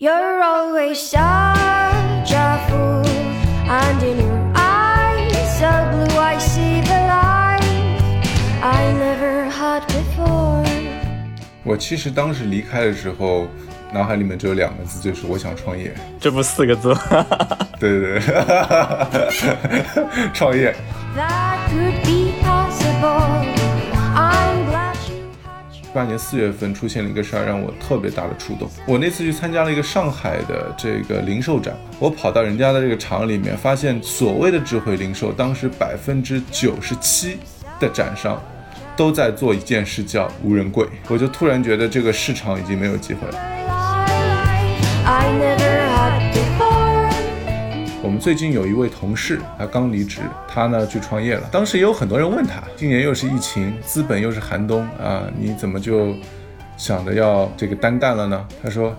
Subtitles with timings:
[0.00, 3.06] You're always such a fool,
[3.70, 7.62] and in your eyes so blue I see the light
[8.60, 10.64] I never had before.
[11.62, 13.46] 我其实当时离开的时候，
[13.92, 15.94] 脑海里面只有两个字，就是我想创业。
[16.18, 16.98] 这不四个字吗？
[17.78, 18.34] 对对对，
[20.34, 20.74] 创业。
[25.94, 28.68] 八年四月份出现了一个事儿，让我特别大的触动。
[28.84, 37.38] 我那次去参加了一个上海的这个零售展，我跑到人家的这个厂里面，发现所谓的智慧零售，当时百分之九十七
[37.78, 38.42] 的展商
[38.96, 40.84] 都在做一件事，叫无人柜。
[41.08, 43.73] 我就突然觉得这个市场已经没有机会了。
[48.04, 51.48] 我们最近有一位同事，他刚离职，他呢去创业了。
[51.50, 56.14] 当时也有很多人问他，今年又是疫情，资本又是寒冬啊，你怎么就
[56.76, 58.46] 想着要这个单干了呢？
[58.62, 58.94] 他说，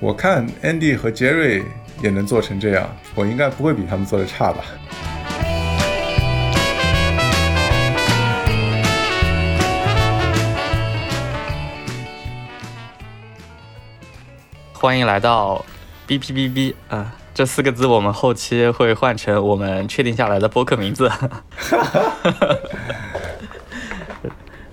[0.00, 1.62] 我看 Andy 和 Jerry
[2.02, 4.64] 也能做成这样，我应该不会比他们做的差吧。
[14.72, 15.64] 欢迎来到
[16.08, 21.10] B P B B 啊，这四个字我们后期会换成我们确定下来的播客名字。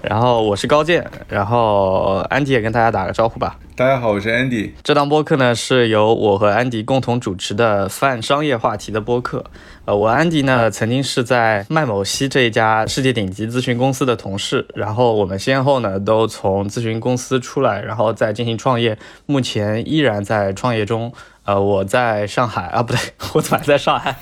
[0.01, 3.57] 然后我是高健，然后安迪也跟大家打个招呼吧。
[3.73, 4.71] 大家好，我是 Andy。
[4.83, 9.45] 这档播客呢是由我和安迪共同主持的泛商业话题的播客。
[9.85, 21.13] 呃，我安迪呢曾经是在麦某西这一家世界顶级咨询公司的同事，然后我们先后呢都从咨询公司出来，然后再进行创业，目前依然在创业中。
[21.47, 22.99] 呃，我在上海啊，不对，
[23.33, 24.15] 我怎么还在上海？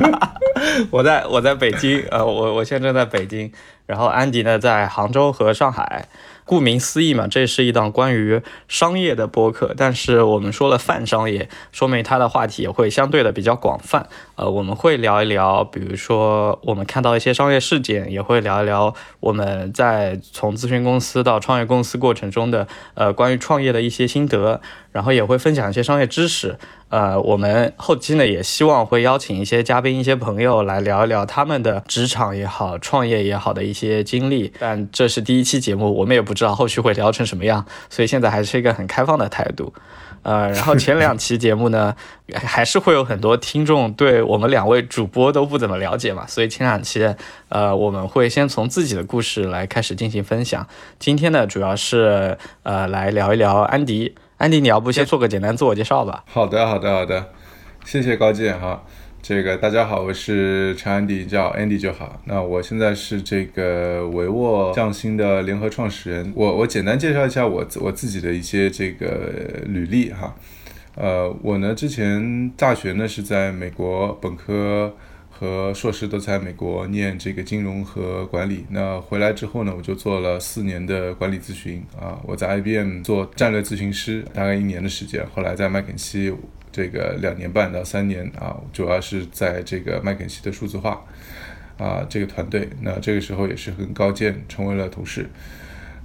[0.92, 3.50] 我在我在北京，呃，我我现在正在北京，
[3.86, 6.06] 然后安迪呢在杭州和上海。
[6.46, 14.06] 顾名思义嘛，这是一档关于商业的播客，但是我们说了泛商业，说明它的话题也会相对的比较广泛。
[14.36, 24.60] 呃，我们会聊一聊，比如说我们看到一些商业事件，也会聊一聊我们在从咨询公司到创业公司过程中的呃关于创业的一些心得，
[24.94, 26.56] 然后也会分享一些商业知识。
[26.88, 34.52] 呃，我们后期呢也希望会邀请一些嘉宾、一些朋友来聊一聊他们的职场也好、创业也好的一些经历。
[34.60, 39.74] 但这是第一期节目，我们也不知道后续会聊成什么样，所以现在还是一个很开放的态度。
[40.22, 41.96] 呃，然后前两期节目呢，
[42.32, 47.12] 还是会有很多听众对我们两位主播都不怎么了解嘛，所以前两期
[47.48, 50.64] 呃我们会先从自己的故事来开始进行分享。
[51.00, 54.14] 今天呢，主要是呃来聊一聊安迪。
[54.36, 56.24] 安迪，你要不先做个简单自我介绍吧？
[56.26, 57.30] 好的，好的，好的，
[57.84, 58.82] 谢谢高健哈。
[59.22, 62.20] 这个大家好，我是陈安迪，叫 Andy 就好。
[62.24, 66.32] 那我现在是这个维沃匠心的联合创始人。
[66.34, 69.30] 我我简单介绍一下我我自己的一些这个
[69.66, 70.34] 履历哈。
[70.96, 74.94] 呃，我呢之前大学呢是在美国本科
[75.36, 78.64] 和硕士都在美国念这个金融和管理。
[78.70, 82.20] 那回来之后呢，我就做了四年的管理咨询啊。
[82.22, 85.26] 我在 IBM 做战略咨询师，大概一年的时间。
[85.34, 86.32] 后来在麦肯锡
[86.70, 91.04] 这个两年半到三年啊，主要是在这个麦肯锡的数字化
[91.78, 92.68] 啊这个团队。
[92.80, 95.28] 那这个时候也是跟高健成为了同事。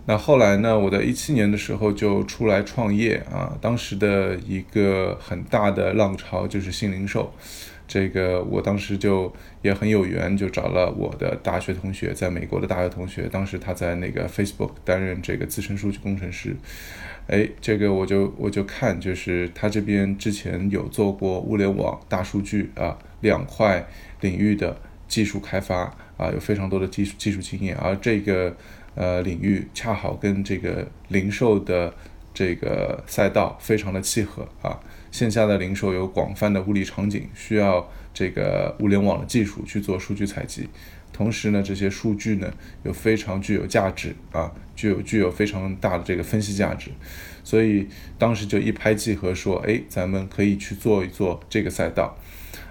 [0.05, 7.31] 那后来呢，我在一七年的时候就出来创业啊，当时的一个很大的浪潮就是新零售。
[7.89, 9.33] 这个我当时就
[9.63, 16.55] 也很有缘，就找了我的大学同学，在美国的大学同学，当时他在那个 Facebook 担任这个资深数据工程师。
[17.25, 23.83] 哎，这个我就我就看，就是他这边之前有做过物联网、大数据啊两块
[24.21, 28.55] 领域的技术开发啊，有非常多的技术技术经验，而这个
[28.93, 31.91] 呃领域恰好跟这个零售的
[32.35, 34.79] 这个赛道非常的契合啊。
[35.11, 40.69] 线下的零售有广泛的物理场景，需要这个物联网的技术去做数据采集。
[41.11, 42.49] 同时呢，这些数据呢
[42.83, 46.91] 又非常具有价值啊，具有具有非常大的这个分析价值。
[47.43, 47.87] 所以
[48.17, 52.17] 当时就一拍即合，说，哎，咱们可以去做一做这个赛道。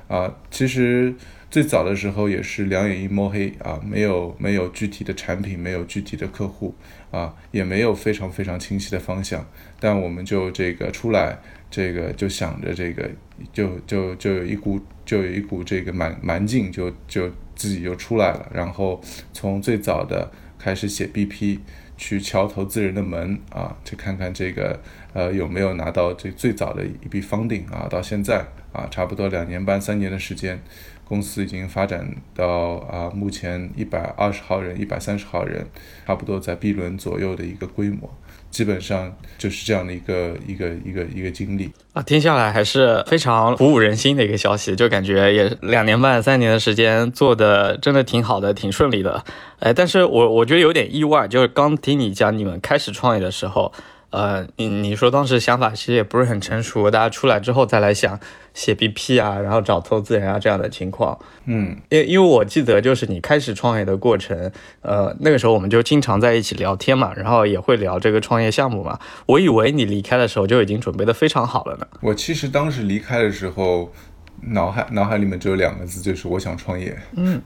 [0.07, 1.15] 啊，其实
[1.51, 6.75] 最早的时候也是两眼一摸黑啊，没有没有具体的产品，没有具体的客户
[7.11, 9.47] 啊，也没有非常非常清晰的方向。
[9.79, 11.39] 但我们就这个出来，
[11.71, 13.09] 这个就想着这个，
[13.53, 18.51] 就就就有一股就有一股这个蛮蛮劲，就就自己就出来了。
[18.55, 19.01] 然后
[19.33, 21.59] 从最早的开始写 BP，
[21.97, 24.81] 去敲投资人的门啊，去看看这个
[25.13, 30.59] 呃有没有拿到这最早的一笔 funding 啊，到现在啊差不多两年半三年的时间，
[31.05, 32.47] 公司已经发展到
[32.91, 35.67] 啊目前一百二十号人、一百三十号人，
[36.07, 38.11] 差不多在 B 轮左右的一个规模。
[38.51, 49.25] 基本上就是这样的一个一个一个一个经历啊，听下来还是非常鼓舞人心的一个消息，就感觉也两年半三年的时间做的真的挺好的，挺顺利的。
[49.61, 53.73] 哎，但是我我觉得有点意外，就是刚听你讲你们开始创业的时候。
[54.11, 58.19] 呃，你你说当时想法其实也不是很成熟，大家出来之后再来想
[58.55, 64.51] 写 BP 啊，然后找投资人啊这样的情况，嗯，因因为我记得就是你开始创业的过程，
[64.81, 68.99] 呃，那个时候我们就经常在一起聊天嘛，然后也会聊这个创业项目嘛。
[69.27, 71.87] 我以为你离开的时候就已经准备的非常好了呢。
[72.01, 73.93] 我其实当时离开的时候，
[74.41, 76.99] 脑海脑海里面只有两个字，就是我想创业。
[77.15, 77.43] 嗯，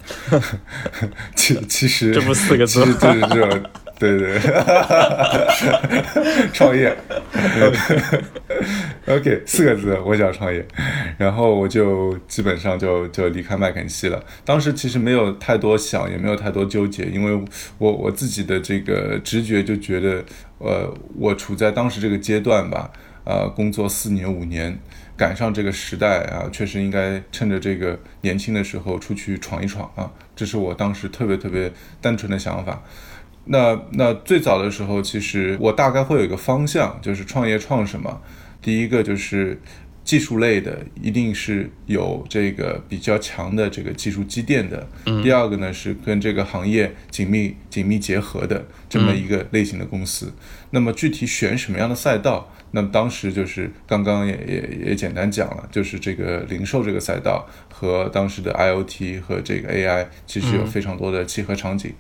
[1.34, 3.62] 其其实这不四个字，其实就是这种。
[4.02, 4.37] 对对，
[6.52, 6.90] 创业。
[9.06, 10.66] OK，四个字，我想创业。
[11.16, 14.20] 然后我就基本上就就离开麦肯锡了。
[14.44, 17.44] 当时其实没有太多想，也没有太多纠结，因为
[17.78, 20.25] 我我自己的这个直觉就觉得，
[20.58, 22.90] 呃，我处在当时这个阶段吧，
[23.25, 24.76] 呃，工作四年五年，
[25.16, 30.10] 赶上这个时代啊，确实应该趁着这个年轻的时候出去闯一闯啊。
[30.34, 31.70] 这是我当时特别特别
[32.00, 32.82] 单纯的想法。
[33.44, 38.20] 那那最早的时候，其实我大概会有一个方向，就是创业创什么。
[38.60, 39.60] 第一个就是
[40.04, 44.88] 技术类的，一定是有这个比较强的这个技术积淀的。
[45.22, 50.32] 第二个呢是跟这个行业紧密紧密结合的这么一个类型的公司。
[50.70, 52.52] 那么具体选什么样的赛道？
[52.72, 61.92] 那么当时就是刚刚也也也简单讲了，就是这个零售这个赛道和当时的 IOT 和这个 AI 其实有非常多的契合场景，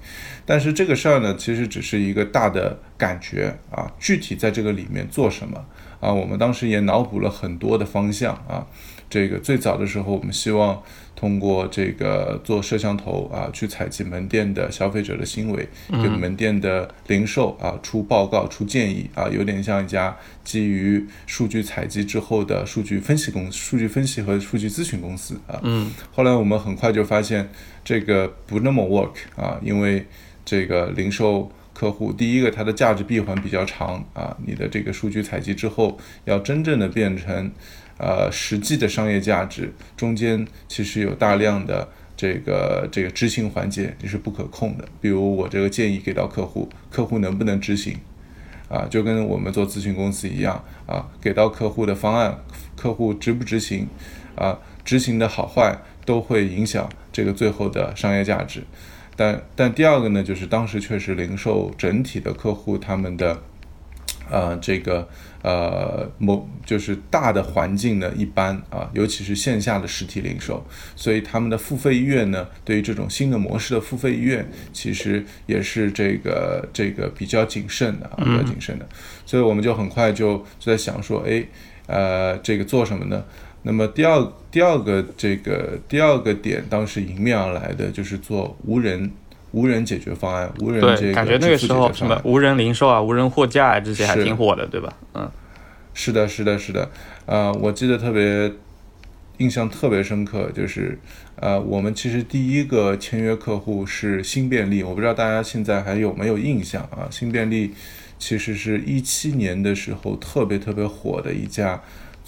[0.44, 5.64] 但是这个事儿呢，其实只是一个大的感觉啊，具体在这个里面做什么
[6.00, 8.66] 啊，我们当时也脑补了很多的方向啊。
[9.10, 10.82] 这个最早的时候，我们希望
[11.22, 25.60] 通过这个做摄像头啊，去采集门店的消费者的行为，给门店的零售啊出报告、出建议啊，有点像一家基于数据采集之后的数据分析公司、数据分析和数据咨询公司啊。
[25.62, 25.92] 嗯。
[26.10, 27.48] 后来我们很快就发现
[27.84, 30.04] 这个不那么 work 啊，因为
[30.44, 37.50] 这个零售客户，第一个它的价值闭环比较长啊，你的这个数据采集之后，要真正的变成。
[37.98, 41.86] 呃，实际的商业价值中间其实有大量的
[42.16, 44.84] 这个这个执行环节你是不可控的。
[45.00, 47.96] 比如我这个建议给到客户，客户能不能执行？
[48.68, 52.36] 啊，就跟我们做咨询公司一样啊，给到客户的方案，
[52.74, 53.86] 客户执不执行？
[54.34, 58.64] 啊，执行的好坏都会影响这个最后的商业价值。
[59.16, 63.42] 但但第二个呢，就是当时确实零售整体的客户他们的。
[64.30, 65.06] 呃，这个
[65.42, 70.64] 呃，某就是大的环境呢，一般啊，尤其是线下的实体零售，
[70.96, 78.88] 所以他们的付费意愿呢，对于这种新的模式的付费意愿，其实也是这个这个比较谨慎的啊，比较谨慎的。
[79.26, 81.44] 所以我们就很快就就在想说，哎，
[81.86, 83.22] 呃，这个做什么呢？
[83.62, 89.10] 那么第二第二个这个第二个点，当时迎面而来的就是做无人。
[89.54, 94.90] 无人解决方案，无人这个感觉那个时候什么无人零售啊、无人货架啊这些还挺火的，对吧？
[95.12, 95.30] 嗯，
[95.92, 96.90] 是的，是的，是的。
[97.26, 98.50] 呃，我记得特别
[99.36, 100.98] 印象特别深刻，就是
[101.36, 107.06] 呃，我们其实第一个签约客户是新便利，我不知道大家现在还有没有印象啊？
[107.10, 107.74] 新便利
[108.18, 111.78] 其实是一七年的时候特别特别火的一家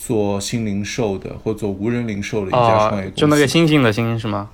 [0.06, 4.50] 做新零售的或做无人零售的一家创业公司，就那个星星的星是吗？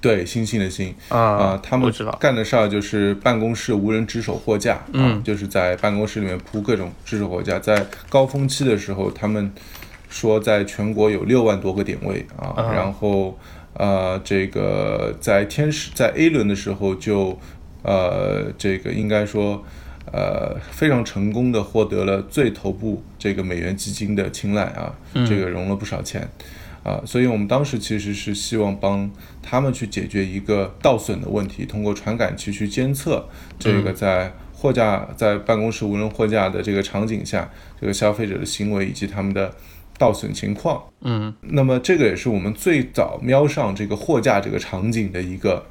[0.00, 7.60] 对，星星的星啊，他们干的事儿就是办公室无人值守货架，嗯，就是在办公室里面铺各种值守货架。
[7.60, 9.52] 在高峰期的时候，他们
[10.08, 13.38] 说在全国有六万多个点位啊，然后
[13.74, 17.38] 呃，这个在天使在 A 轮的时候就
[17.82, 19.64] 呃，这个应该说
[20.12, 24.94] 呃非常成功的获得了最头部这个美元基金的青睐啊，
[25.26, 26.28] 这个融了不少钱。
[26.84, 33.26] 啊，所以我们当时其实是希望帮他们去解决一个盗损的问题，通过传感器去监测
[33.58, 39.50] 这个在货架在办公室无人货架的这个场景下，这个消费者的行为以及他们的
[39.96, 40.82] 盗损情况。
[41.00, 45.64] 嗯，那么这个也是我们最早瞄上这个货架这个场景的一个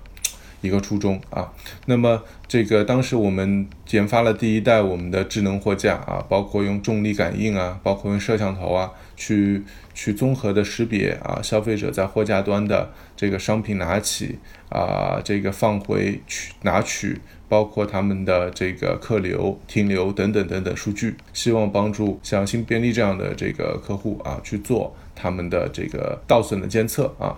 [0.63, 1.53] 一个初衷啊。
[1.85, 9.63] 那么这个当时我们研发了第一代我们的智能货架啊，包括用重力感应啊，包括用摄像头啊去。
[9.95, 27.37] 去综合的识别啊，消费者在货架端的这个商品拿起啊，这个放回取拿取，包括他们的这个客流、停留等等等等数据，希望帮助像新便利这样的这个客户啊去做他们的这个盗损的监测啊。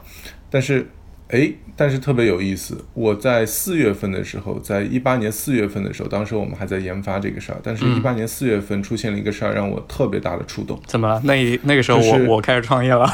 [0.50, 0.88] 但是
[1.30, 10.80] 哎，但是特别有意思，我在四月份的时候，在一八年四月份的时候，当时我们还在研发这个事儿，但是一八年四月份出现了一个事儿，让我特别大的触动。
[10.86, 11.20] 怎么了？
[11.24, 13.12] 那那个时候我、就是我开始创业了。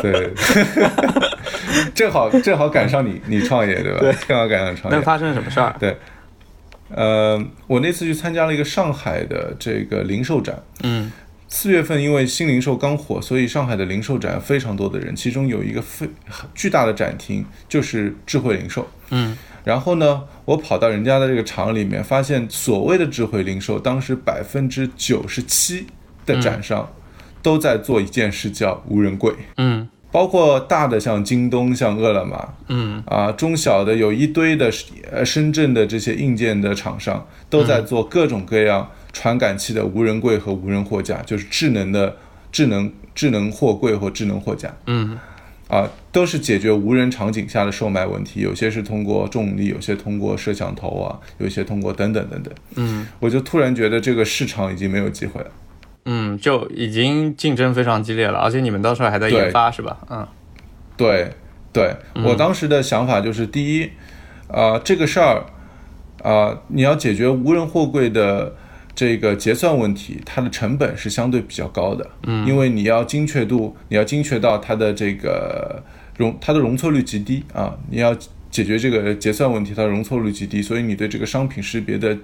[0.00, 0.32] 对，
[1.94, 4.00] 正好正好赶上你你创业对吧？
[4.00, 4.98] 对正好赶上创业。
[4.98, 5.76] 那发生了什么事儿？
[5.78, 5.96] 对，
[6.94, 10.62] 呃，我那次去参加了一个上海的这个零售展。
[10.82, 11.12] 嗯
[11.58, 16.06] 四月份因为新零售刚火，所以上海的零售展非常多的人，其中有一个非
[16.54, 18.86] 巨大的展厅就是智慧零售。
[19.08, 19.34] 嗯
[19.64, 25.86] 然后呢，我跑到人家的这个厂里面，发现所谓的智慧零售，当时百分之九十七
[26.26, 26.92] 的展商
[27.40, 29.32] 都在做一件事，叫无人柜。
[29.56, 34.70] 嗯包括大的像京东、像饿了么，嗯啊，中小的有一堆的
[35.10, 42.14] 呃深圳的这些硬件的厂商都在做各种各样传感器的无人柜和无人货架，就是智能的
[42.52, 45.16] 智能智能货柜和智能货架嗯
[45.70, 48.40] 啊，都是解决无人场景下的售卖问题。
[48.40, 52.52] 有些是通过重力，有些通过摄像头啊，有些通过等等等等。
[52.74, 55.50] 嗯我就突然觉得这个市场已经没有机会了。
[56.04, 59.96] 嗯，就已经竞争非常激烈了，而且你们到时候还在研发是吧？
[60.10, 60.28] 嗯
[60.94, 61.30] 对，
[61.72, 63.90] 对我当时的想法就是，第一，
[64.48, 65.46] 啊、这个事儿，
[66.22, 68.54] 啊、你要解决无人货柜的
[68.96, 75.80] 这个结算问题，它的成本是相对比较高的，嗯，因为你要精确度，你要精确到它的这个
[76.16, 78.16] 容，它的容错率极低啊，你要
[78.50, 82.16] 解决这个结算问题，它的容错率极低，所以你对这个商品识别的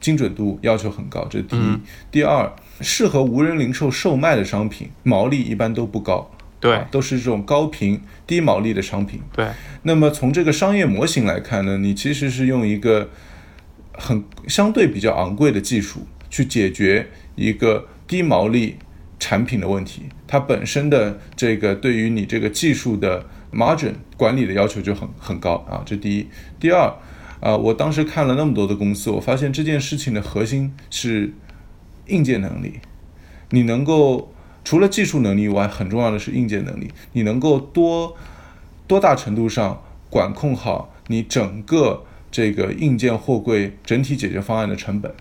[0.00, 1.78] 精准度要求很高，这是第一。
[2.10, 6.30] 第二，适合无人零售售卖的商品，毛利一般都不高。
[6.58, 9.20] 对啊都是这种高频低毛利的商品。
[9.32, 9.46] 对，
[9.82, 13.10] 那么从这个商业模型来看呢，你其实是用一个
[13.92, 18.76] 很相对比较昂贵的技术去解决一个低毛利
[19.18, 26.26] 产品的问题，它本身的这个对于你这个技术的 margin 管理的要求就很很高啊，这第一。
[26.60, 26.94] 第二，
[27.40, 31.32] 啊、我当时看了那么多的公司，我发现这件事情的核心是
[32.06, 32.80] 硬件能力，
[33.50, 34.32] 你能够
[34.64, 38.16] 除了技术能力以外，很重要的是硬件能力，你能够多
[38.86, 45.14] 多大程度上管控好你整个这个硬件货柜整体解决方案的成本、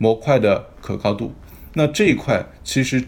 [0.00, 1.34] 模块的可靠度。
[1.74, 3.04] 那这一块其实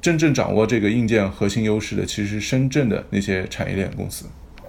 [0.00, 4.24] 真正掌握这个硬件核心优势的，其实是深圳的那些产业链公司，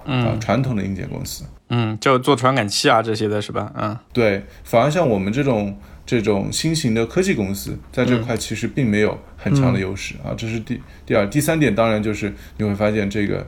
[0.06, 1.46] 啊，传统的硬件公司。
[1.70, 3.72] 嗯，就做传感器啊这些的是吧？
[3.76, 10.36] 嗯对，反而像我们这种这种新型的科技公司，在这块其实并没有很强的优势、啊。
[10.38, 13.46] 这是第第二、第三点，当然就是你会发现这个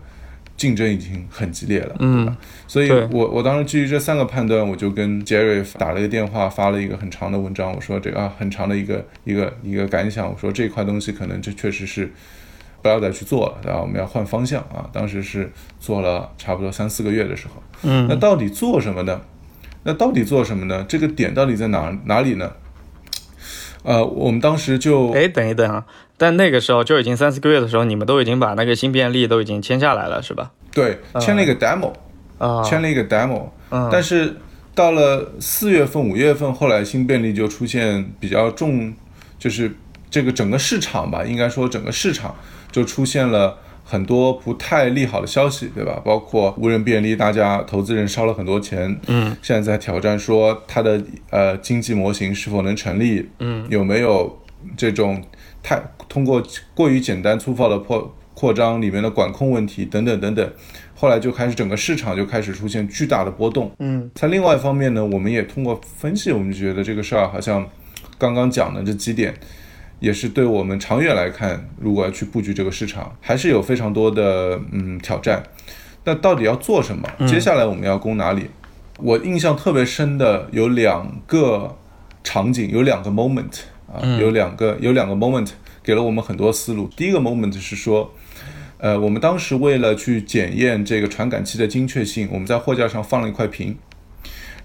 [0.60, 2.38] 竞争已经很激烈了，对吧？
[2.68, 12.14] 所以我我当时基于这三个判断，我就跟 Jerry 打了一个电话，发了一个很长的文章，我说这个啊很长的一个一个一个感想，我说这块东西可能这确实是。
[12.82, 13.82] 不要再去做了，然后？
[13.82, 14.90] 我们要换方向啊！
[14.94, 15.52] 当时是
[15.82, 19.20] 做了差不多三四个月的时候，嗯那到底做什么呢？
[19.84, 20.86] 那到底做什么呢？
[20.88, 22.50] 这个点到底在哪哪里呢？
[23.84, 25.86] 呃，我们当时就哎，等一等啊！
[26.20, 30.52] 但那个时候就已经三四个月的时候，你们都已经把那个新便利都已经签下来了，是吧？
[30.72, 31.92] 对签了一个 demo，、
[32.38, 34.36] 啊，签了一个 demo，、嗯但是
[34.76, 38.94] 到了四月份、五月份，后来新便利就出现比较重，
[39.40, 39.72] 就是
[40.12, 42.36] 这个整个市场吧，应该说整个市场
[42.72, 43.58] 就出现了。
[43.92, 46.00] 很多不太利好的消息，对吧？
[46.06, 54.40] 包括无人便利，大家投资人烧了很多钱，嗯，现在在挑战说它的呃经济模型是否能成立，嗯，有没有
[54.78, 55.20] 这种
[55.62, 60.54] 太通过过于简单粗暴的扩扩张里面的管控问题等等等等，
[60.96, 63.70] 后来就开始整个市场就开始出现巨大的波动。
[63.80, 67.68] 嗯，在另外一方面呢，我们也通过分析，我们就觉得这个事儿好像
[68.18, 69.34] 刚刚讲的这几点，
[70.00, 75.44] 也是对我们长远来看，如果要去布局这个市场，还是有非常多的嗯挑战。
[76.06, 77.10] 那到底要做什么？
[77.28, 78.50] 接下来我们要攻哪里？
[79.00, 81.78] 我印象特别深的有两个
[82.24, 83.60] 场景，有两个 moment
[83.94, 85.50] 啊，有两个有两个 moment
[85.84, 86.90] 给了我们很多思路。
[86.96, 88.14] 第一个 moment 是说，
[88.78, 93.78] 呃，我们当时为了去检验这个传感器的精确性，我们在货架上放了一块屏，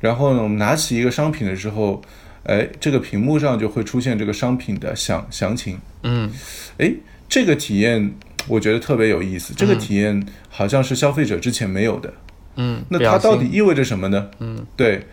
[0.00, 2.02] 然后呢，我们拿起一个商品的时候，
[2.44, 5.78] 哎，这个屏幕上就会出现这个商品的详详情。
[6.02, 6.30] 嗯
[6.78, 6.92] 哎，
[7.28, 8.14] 这个体验
[8.46, 12.12] 我觉得特别有意思，这个体验好像是消费者之前没有的。
[12.56, 14.28] 嗯，那它到底意味着什么呢？
[14.38, 15.06] 嗯，对，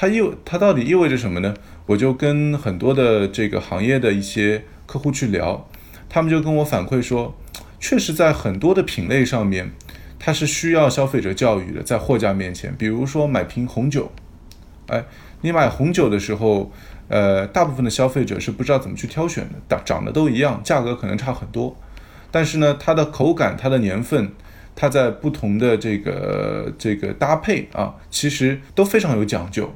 [0.00, 1.52] 它意它到底意味着什么呢？
[1.86, 5.68] 我就跟很多的这个行业的一些客户去聊，
[6.08, 7.36] 他们就跟我反馈说，
[7.80, 9.72] 确实在很多的品类上面，
[10.16, 14.12] 它是需要消费者教育的，在货架面前，比如说买瓶红酒，
[14.86, 15.04] 哎，
[15.40, 16.70] 你买红酒的时候，
[17.08, 21.76] 呃，大部分的消费者是不知道怎么去挑选的，长长得都一样，价格可能差很多，
[22.30, 24.30] 但是呢，它的口感、它的年份、
[24.76, 29.74] 它在不同的这个这个搭配啊，其实都非常有讲究。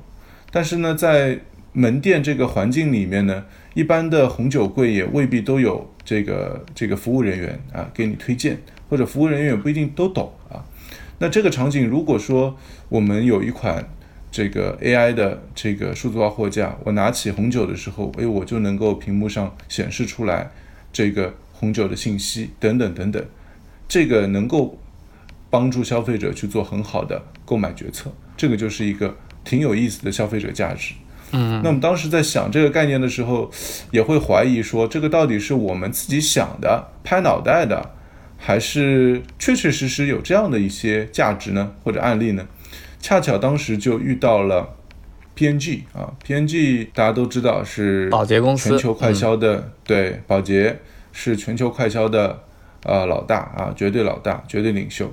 [0.53, 1.41] 但是呢，在
[1.73, 3.45] 门店这个环境里面呢，
[3.75, 8.59] 一般的红酒柜也未必都有这个这个服务人员啊给你推荐，
[8.91, 10.63] 或者服务人员也不一定都懂啊。
[11.19, 12.55] 那这个场景，如果说
[12.91, 13.89] 我们有一款
[14.31, 20.51] 这个 AI 的这个数字化货架，我拿起红酒的时候，哎，我就能够屏幕上显示出来
[20.93, 23.25] 这个红酒的信息等等等等，
[23.89, 24.79] 这个能够
[25.49, 30.95] 帮助消费者去做很好的购买决策，这个就是一个挺有意思的消费者价值。
[31.33, 33.51] 嗯，那我们当时在想这个概念的时候，
[33.91, 37.95] 也会怀疑说，这个到底是我们自己想的、拍脑袋的，
[38.37, 42.47] 还是确确实实有这样的一些价值呢，或者案例呢？
[43.01, 44.77] 恰巧当时就遇到了
[45.35, 50.79] PNG 啊，PNG 大家都知道是保洁公司全球快销的，对，保洁
[51.13, 52.45] 是全球快销的
[52.85, 55.11] 呃老大啊，绝对老大，绝对领袖。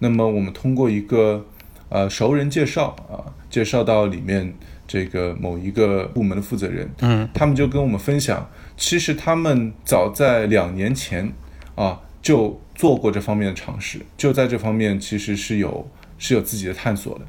[0.00, 1.46] 那么我们通过一个
[1.88, 4.52] 呃熟人介绍啊，介绍到里面
[4.88, 11.30] 这个某一个部门的负责人，嗯，他们就跟我们分享，其实他们早在两年前
[11.74, 15.86] 啊就做过这方面的尝试，就在这方面其实是有
[16.18, 17.24] 是有自己的探索的。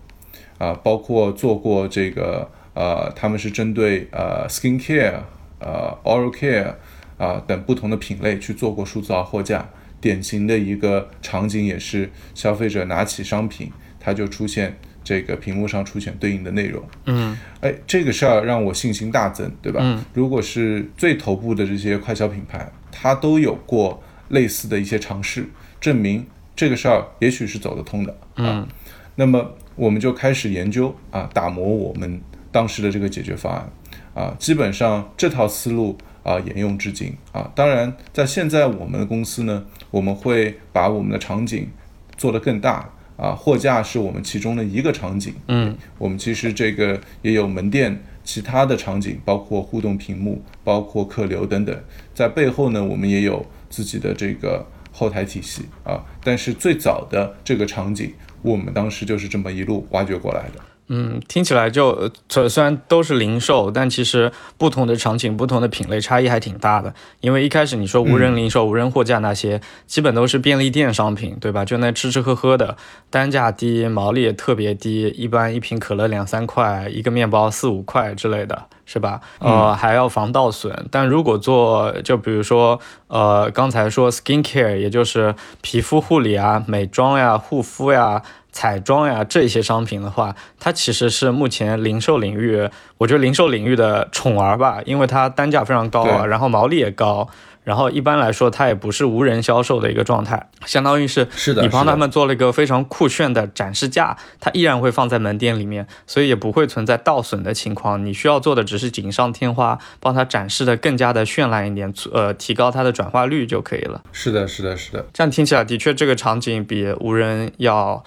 [0.59, 5.19] 啊，包括做过这个呃，他们是针对呃 skin care、
[5.59, 6.75] 呃 oral care
[7.17, 9.67] 啊等不同的品类去做过数字化货架。
[9.99, 16.83] 典型的一个场景也是消费者拿起商品，它就出现这个屏幕上出现对应的内容。
[17.05, 19.79] 嗯，哎，这个事儿让我信心大增，对吧？
[19.83, 25.45] 嗯，如果是最头部的这些快消品牌，它都有过类似的一些尝试，
[25.81, 28.11] 证明这个事儿也许是走得通的。
[28.11, 28.67] 啊嗯，
[29.15, 33.69] 那么我们就开始研究啊，打磨我们当时的这个解决方案
[34.13, 37.51] 啊，基本上这套思路啊沿用至今啊。
[37.55, 41.69] 当然，在现在我们的公司呢，我们会把我们的场景
[42.15, 42.89] 做得更大
[43.23, 45.33] 啊，货架是我们其中的一个场景。
[45.47, 51.73] 嗯，我们其实这个也有门店其他的场景，包括互动屏幕，包括客流等等，
[52.13, 56.03] 在背后呢，我们也有自己的这个后台体系啊。
[56.21, 60.61] 但是最早的这个场景，我们当时就是这么一路挖掘过来的。
[60.95, 66.93] 嗯，听起来就虽然都是零售，但其实不同的场景、不同的品类差异还挺大的。
[67.19, 71.65] 因为一开始你说无人零售、无人货架那些，基本都是便利店商品，对吧？
[71.65, 72.77] 就那吃吃喝喝的，
[73.09, 79.19] 单价低，毛利也特别低，一般一瓶可乐两三块，一个面包四五块之类的，是吧？
[79.39, 80.85] 呃，还要防盗损。
[80.91, 88.21] 但如果做，就比如说，呃，刚才说 skin care，也就是皮肤护理啊、美妆呀、护肤呀。
[88.53, 97.27] 彩妆呀这些商品的话，它其实是目前零售领域，我觉得零售领域的宠儿吧，因为它单价非常高啊，然后毛利也高，
[97.63, 108.05] 然后一般来说它也不是无人销售的一个状态，相当于是是的你帮他们做了一个非常酷炫的展示架，它依然会放在门店里面，所以也不会存在盗损的情况。
[108.05, 114.03] 你需要做的只是锦上添花，帮它展示的更加的绚烂一点，呃，提高它的转化率就可以了。
[114.11, 118.03] 是的，是的，是的，这样听起来的确这个场景比无人要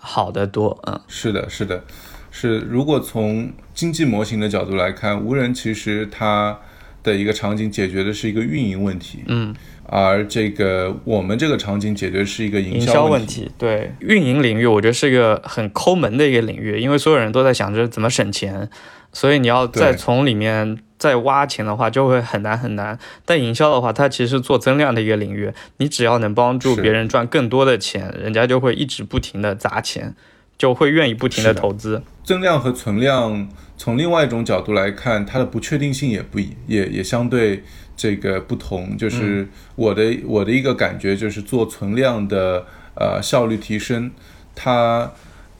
[0.00, 1.00] 好得多，嗯。
[1.06, 1.84] 是的，是的，
[2.30, 2.58] 是。
[2.58, 6.58] 如果从经济模型的角度来看，无人其实它
[7.02, 9.54] 的一个场景解决的是一个运营问题，嗯，
[9.92, 13.92] 而这个我们这个场景解决是一个营营销问题，对。
[13.98, 18.70] 运营领域，我觉得是一个很抠门的一个领域，因为所有人都在想着怎么省钱，
[19.12, 22.96] 所以你要再从里面再挖钱的话，就会很难很难。
[23.24, 30.14] 但营销的话，它其实是做增量的一个领域，你只要能帮助别人赚更多的钱，人家就会一直不停的砸钱，
[30.56, 31.52] 就会愿意不停的。
[31.52, 32.04] 投资。
[32.22, 37.64] 增量和存量，从另外一种角度来看，它的不确定性也不一，也也相对
[38.00, 38.96] 这个不同。
[38.96, 44.10] 就是我的、我的一个感觉，就是做存量的呃效率提升，
[44.54, 45.12] 它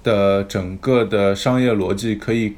[0.02, 2.54] 的整个的商业逻辑可以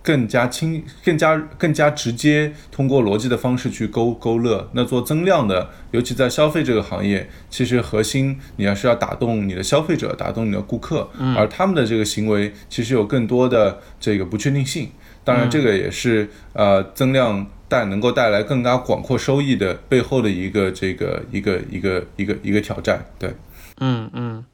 [0.00, 4.68] 更加清、更加更加直接，通过逻辑的方式去勾勾勒。
[4.72, 14.90] 那做增量的，尤其在消费这个行业，其实核心你要是要打动你的消费者，打动你的顾客，而他们的这个行为其实有更多的这个不确定性。
[15.26, 23.04] 当然，这个也是呃增量带能够带来更加广阔收益的背后的一个这个一个一个一个一个挑战。
[23.18, 23.34] 对。
[23.80, 24.44] 嗯嗯，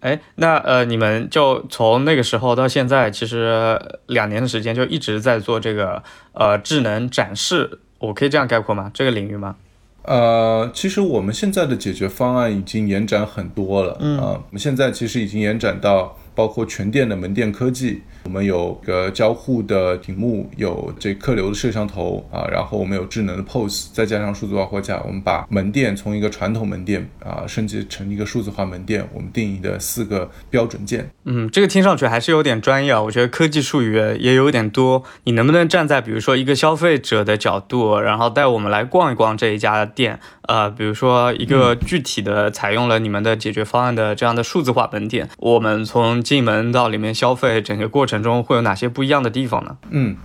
[0.00, 6.02] 哎，那呃，你们就从那个时候到现在，其实两年的时间就一直在做这个
[6.32, 8.90] 呃智能展示，我可以这样概括吗？
[8.92, 9.54] 这个领域吗？
[10.02, 18.02] 呃，其实我们现在的解决方案已经延展很多了，嗯啊，我们现在其实已经延展到包括全店的门店科技。
[18.24, 29.06] 我们有个交互的屏幕，有这客流的摄像头啊，然后我们有智能的 POS，再加上数字化货架，我们把门店从一个传统门店啊升级成一个数字化门店。
[29.12, 31.10] 我们定义的四个标准件。
[31.24, 35.02] 嗯，这个听上去还是有点专业啊，我觉得科技术语也有点多。
[35.24, 40.18] 你能不能站在比如说一个消费者的角度，然后带我们来逛一逛这一家店？
[40.46, 49.76] 呃，比如说一个具体的采用了你们的解决方案的这样的数字化门店，我们从进门到里面消费，整个过程中会有哪些不一样的地方呢？
[49.90, 50.16] 嗯，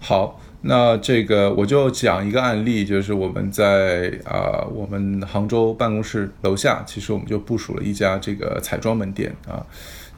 [0.00, 9.64] 好，那这个我就讲一个案例，就是我们在啊我们杭州办公室楼下，其实我们就部署了一家这个彩妆门店啊，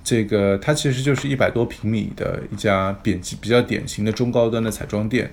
[0.02, 5.30] 这个它其实就是一百多平米的一家典比较典型的中高端的彩妆店，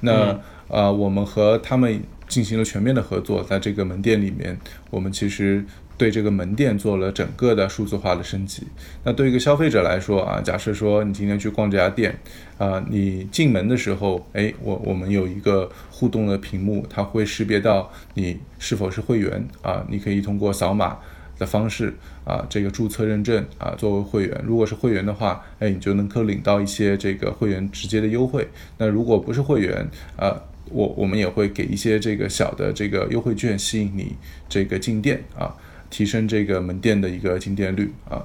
[0.00, 2.02] 那啊我们和他们。
[2.26, 5.62] 进行了全面的合作，在这个门店里面，我们其实
[5.96, 8.64] 对这个门店做了整个的数字化的升级。
[9.04, 12.18] 那对于一个消费者来说啊，假设说你今天去逛这家店，
[12.58, 20.98] 啊，你进门的时候，哎，我我们有一个互动的屏幕，它会识别到你是否是会员啊，你可以通过扫码
[21.38, 24.40] 的方式啊，这个注册认证啊，作为会员。
[24.44, 28.48] 如果是会员的话，哎，你就能够领到一些这个会员直接的优惠。
[28.78, 30.34] 那如果不是会员啊，
[30.70, 34.16] 我我们也会给一些这个小的这个优惠券，吸引你
[34.48, 35.54] 这个进店啊，
[35.94, 38.20] 提升这个门店的一个进店率啊。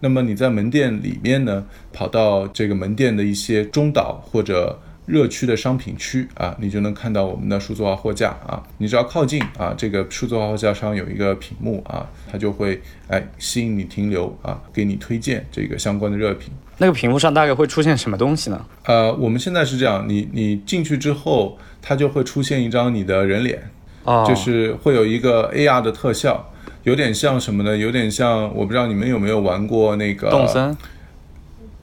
[0.00, 8.62] 那么你在门店里面呢，跑到这个门店的一些中岛或者热区的商品区啊，你就能看到我们的数字化货架啊。
[8.76, 16.52] 你只要靠近啊，这个数字化货架上有一个屏幕啊，它就会哎吸引你停留啊，给你推荐这个相关的热品。
[16.76, 18.66] 那个屏幕上大概会出现什么东西呢？
[18.84, 23.70] 呃，我们现在是这样，你你进去之后，它就会出现一张你的人脸，
[24.02, 26.52] 哦，就是会有一个 AR 的特效，
[26.84, 27.76] 有点像什么呢？
[27.76, 30.76] 有点像，我不知道你们有没有玩过那个动森？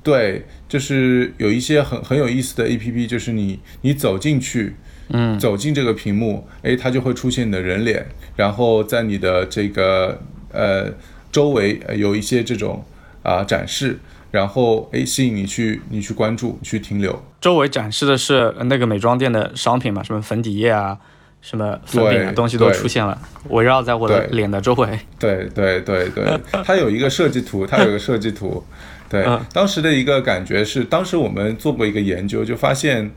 [0.02, 4.76] 对，就是有一些很很有意思的 APP，就是你你走进去，
[5.10, 10.92] 嗯，走进这个屏幕，哎，它就会出现你的人脸，然后在你的这个呃
[11.32, 12.84] 周围有一些这种
[13.22, 14.00] 啊展示。
[14.32, 17.22] 然后，哎，吸引你去，你去关注，去停留。
[17.42, 20.98] 周围展示的是那个美妆店的商品嘛，什么粉底液啊，
[21.42, 25.00] 什么粉饼的，东西都出现了，围绕在我的脸的周围。
[25.20, 28.64] 对对对对， 它有一个设计图，它有一个设计图。
[29.10, 33.12] 对，当时的一个感觉是，当时我们做过一个研究，就发现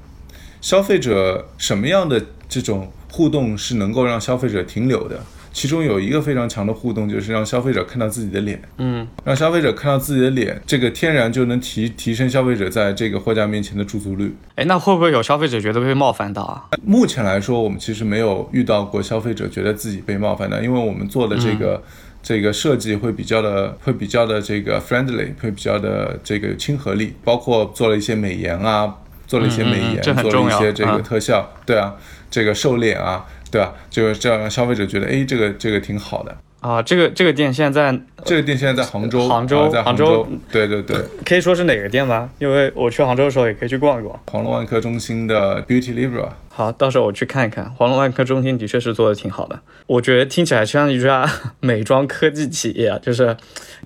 [0.61, 5.21] 消费者什么样的这种互动是能够让消费者停留的。
[5.55, 14.35] 其中有一个非常强的互动，就是让消费者看到自己的脸，嗯，让消费者看到自己的脸，这个天然就能提提升消费者在这个货架面前的驻足率。
[14.57, 16.65] 哎，那会不会有消费者觉得被冒犯到啊？
[16.85, 21.81] 目前来说，我们其实没有遇到过消费者觉得自己被冒犯的，因为我们做的这个
[22.21, 28.93] 这个设计会比较的会比较的这个 friendly，会比较的这个亲和力，包括做了一些美颜啊，
[29.29, 31.95] 做了一些美颜，做了一些这个特效，对啊，
[32.29, 33.25] 这个瘦脸啊。
[33.55, 33.73] 对吧？
[33.89, 36.83] 就是这样让消费者觉得，哎，这个这个挺好的啊。
[36.83, 40.27] 这个这个店现在在这个店现在在杭州，杭州，在杭州。
[40.51, 42.29] 对对对，可以说是哪个店吗？
[42.41, 44.19] 因为我去杭州的时候也可以去逛一逛。
[44.27, 46.31] 黄龙万科中心的 Beauty Libra。
[46.49, 47.73] 好，到时候我去看一看。
[47.77, 53.37] 黄龙万科中心的确是做的挺好的，我觉得听起来像一家 美妆科技企业，就是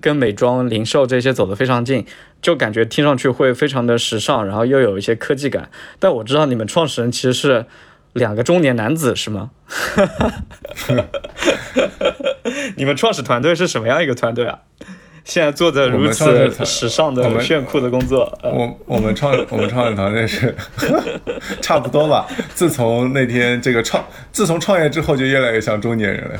[0.01, 2.03] 跟美妆零售这些走得非常近，
[2.41, 5.69] 就感觉听上去会非常的时尚，然后又有一些科技感。
[5.99, 7.67] 但我知道你们创始人其实是。
[8.13, 9.51] 两个中年男子是吗？
[12.75, 14.59] 你们创始团队是什么样一个团队啊？
[15.25, 18.35] 现在做的如此时尚的炫酷的工作。
[18.41, 20.55] 我我们创我们创始团队是
[21.61, 22.25] 差不多吧。
[22.55, 26.39] 自从那天这个创，自从创业之后就越来越像中年人了。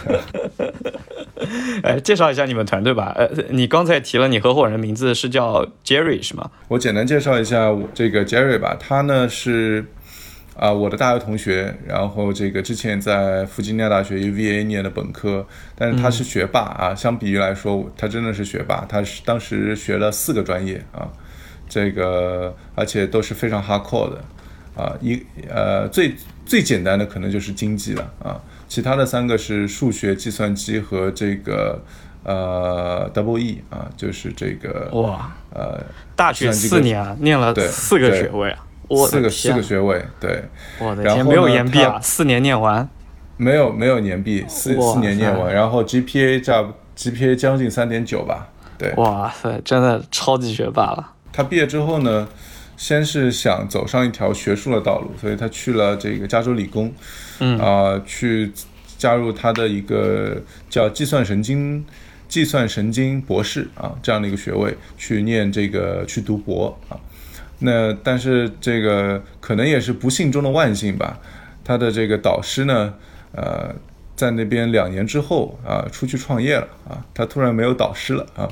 [1.83, 3.13] 哎，介绍一下你们团队吧。
[3.15, 6.49] 呃，你刚才提了你合伙人名字是叫 Jerry 是吗？
[6.69, 8.75] 我简单介绍一下我这个 Jerry 吧。
[8.79, 9.85] 他呢是。
[10.59, 21.07] 啊，我的大学同学，然后这个之前在弗吉尼亚大学 UVA 念的本科，但是他是学霸啊，相比于来说，他真的是学霸，他是当时学了四个专业啊，
[21.69, 24.21] 这个而且都是非常 hardcore 的
[24.75, 26.13] 啊，一呃最
[26.45, 28.35] 最简单的可能就是经济了啊，
[28.67, 31.81] 其他的三个是数学、计算机和这个
[32.25, 35.81] 呃 double E 啊，就是这个哇呃
[36.17, 38.65] 大学四年啊，念了四个学位啊。
[39.07, 40.43] 四个四个学位，对，
[40.79, 42.87] 我的天，没有延毕啊，四年念完，
[43.37, 46.65] 没有没有年毕，四四年念完，然后 GPA 差
[46.97, 51.13] GPA 将近三点九吧，对，哇塞，真的超级学霸了。
[51.31, 52.27] 他毕业之后呢，
[52.75, 56.91] 先是想走上一条学术的道路，所以他去了这个加州理工，
[57.39, 58.51] 嗯啊，去
[58.97, 61.85] 加入他的一个叫计算神经
[62.27, 66.97] 计算神经博士啊这样的一个学位去念这个去读博啊。
[67.61, 71.19] 那但是这个可能也是不幸中的万幸吧，
[71.63, 72.93] 他的这个导师呢，
[73.33, 73.75] 呃，
[74.15, 78.47] 在那边两年之后啊，出去创业了啊，他突然没有导师了啊，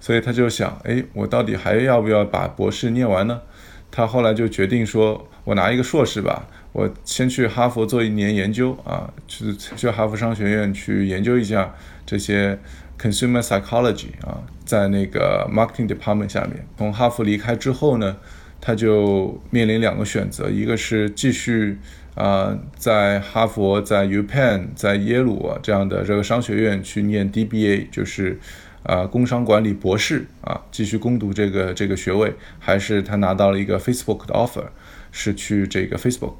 [0.00, 3.42] 所以他就想，哎，我到底还要不要把博士念完呢？
[3.90, 11.74] 他后来就决定说，我拿一个硕士吧，我先去哈佛做一年研究啊，去去哈佛商学院去研究一下
[12.06, 12.58] 这些
[12.98, 16.66] consumer psychology 啊，在那个 marketing department 下面。
[16.78, 18.16] 从哈佛离开之后呢？
[18.60, 21.78] 他就面临两个选择，一个是继续
[22.14, 28.38] 啊在哈佛、在 U Penn、在耶鲁这样的这个商学院去念 DBA，就是
[28.82, 34.64] 啊工商管理博士啊，继续攻读这个这个学位，还是他拿到了一个 Facebook 的 offer，
[35.12, 36.34] 是去这个 Facebook。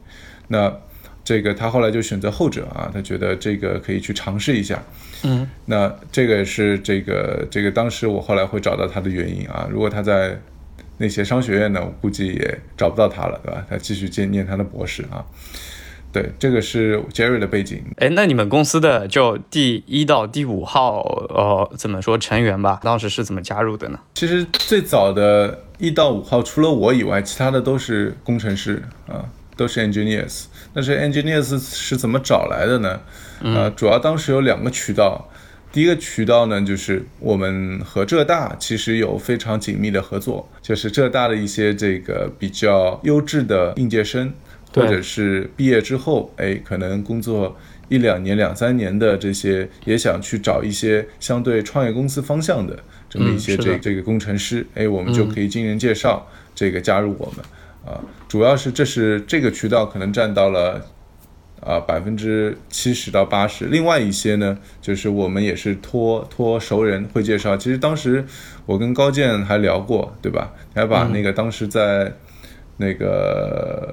[0.49, 0.75] 那
[1.23, 4.83] 这个他后来就选择后者啊，他觉得这个可以去尝试一下。
[5.23, 10.37] 嗯，那这个也是这个这个当时我后来会找到他的原因啊，如果他在。
[10.99, 13.65] 那些商学院呢，我估计也找不到他了，对吧？
[13.69, 15.25] 他继续接念他的博士啊。
[16.13, 17.85] 对，这个是 Jerry 的背景。
[17.99, 22.81] 哎，那你们公司的就第一到第五号，呃，怎么说成员吧？
[22.83, 23.99] 当时是怎么加入的呢？
[24.15, 30.45] 其实最早的一到五号，除了我以外，其他的都是工程师啊，都是 engineers。
[30.73, 33.01] 那这 engineers 是怎么找来的呢？
[33.43, 35.29] 呃，主要当时有两个渠道。
[35.77, 44.33] 第一个渠道呢，就是我们和浙大其实有非常紧密的合作，就是浙大的一些这个比较优质的应届生，
[44.73, 47.55] 或者是毕业之后，哎，可能工作
[47.91, 52.79] 一两年、两三年的这些，也想去找一些相对创业公司方向的
[53.11, 57.45] 这么一些这这个工程师，哎，我们就可以经人介绍这个加入我们
[57.85, 60.83] 啊，主要是这是这个渠道可能占到了。
[61.67, 63.65] 啊，百分之七十到八十。
[63.65, 67.57] 另外一些呢，就是我们也是托托熟人会介绍。
[67.57, 68.25] 其实当时
[68.65, 70.53] 我跟高健还聊过，对吧？
[70.73, 72.13] 还把那个当时在
[72.77, 73.93] 那个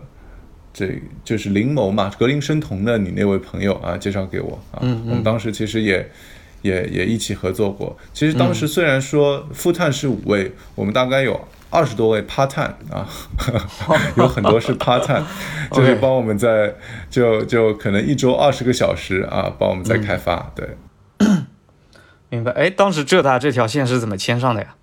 [0.72, 4.80] 这就是林谋嘛，格林生酮的你那位朋友啊，介绍给我啊。
[4.82, 6.08] 嗯我们当时其实也
[6.64, 7.96] 也也一起合作过。
[8.14, 11.48] 其实当时虽然说负碳是五位，我们大概有。
[11.76, 13.10] 二十多位 part time 啊，
[14.16, 15.26] 有很多是 part time，
[15.74, 16.72] 就是帮我们在
[17.10, 20.54] 就就可能一周二十个小时啊，帮我们在开发。
[20.54, 20.78] 对，
[22.30, 22.52] 明白。
[22.52, 24.76] 哎，当时浙大这条线是怎么牵上的呀？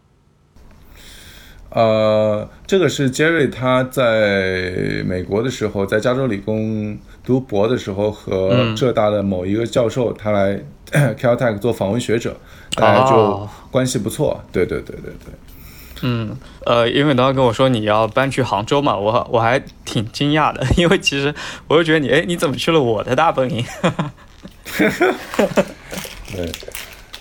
[1.68, 10.60] 呃，这个是 Jerry 他在美国的时候，在加州理工读博的时候，和浙大的某一个教授他来
[10.92, 12.37] Caltech 做访问学者，
[12.74, 14.42] 大家就关系不错。
[14.53, 15.35] 对对对对对。
[16.03, 21.35] 嗯，呃，因为当时跟我说你要搬去杭州嘛，我我还挺惊讶的， 因为其实
[21.68, 23.62] 我就觉得你，哎，你怎么去了我的大本营？
[26.35, 26.50] 对，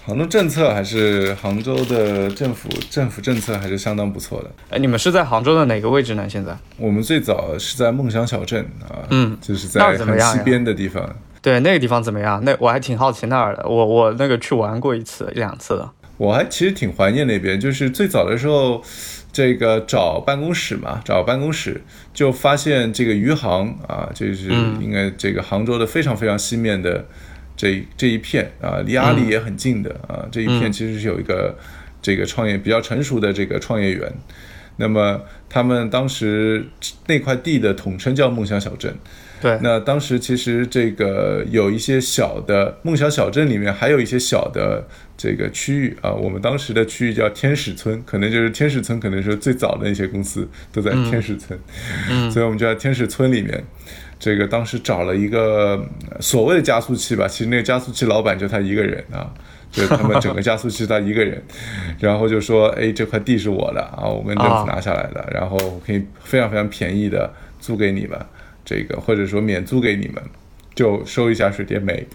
[0.05, 4.49] 杭州政策还是杭州的政府政府政策还是相当不错的。
[4.69, 6.25] 哎，你们是在杭州的哪个位置呢？
[6.29, 6.57] 现在？
[6.77, 11.03] 我们最早是在梦想小镇啊，嗯，就是在很西边的地方。
[11.41, 12.43] 对，那个地方怎么样？
[12.43, 15.89] 那我还挺好奇那儿的，我我那个去玩过一次一两次的。
[16.17, 18.83] 我还其实挺怀念那边，就是最早的时候，
[19.31, 21.81] 这个找办公室嘛，找办公室
[22.13, 24.49] 就发现这个余杭啊，就是
[24.81, 27.05] 应该这个杭州的非常非常西面的
[27.55, 31.57] 这这一片啊，离阿里也很近的啊，这一片其实是有一个
[32.01, 34.11] 这个创业比较成熟的这个创业园，
[34.75, 36.67] 那么他们当时
[37.07, 38.93] 那块地的统称叫梦想小镇。
[39.41, 44.85] 对，那当时其实这个有一些小的梦想小镇里面，还有一些小的
[45.17, 46.11] 这个区域啊。
[46.11, 51.57] 我们当时的区域叫天使村，可能就是天使村，可能是最早的那些公司都在天使村。
[52.09, 53.63] 嗯，所以我们就在天使村里面，
[54.19, 55.81] 这个当时找了一个
[56.19, 59.31] 所谓的加速器吧，其实那个加速器老板就他一个人啊，
[59.71, 61.41] 就是他们整个加速器他一个人，
[61.99, 68.19] 然后就说，哎，这块地是我的啊，我跟政府拿下来的，然后可以非常非常便宜的租给你们。
[68.69, 70.21] 这个或者说免租给你们，
[70.75, 72.05] 就收一下水电煤，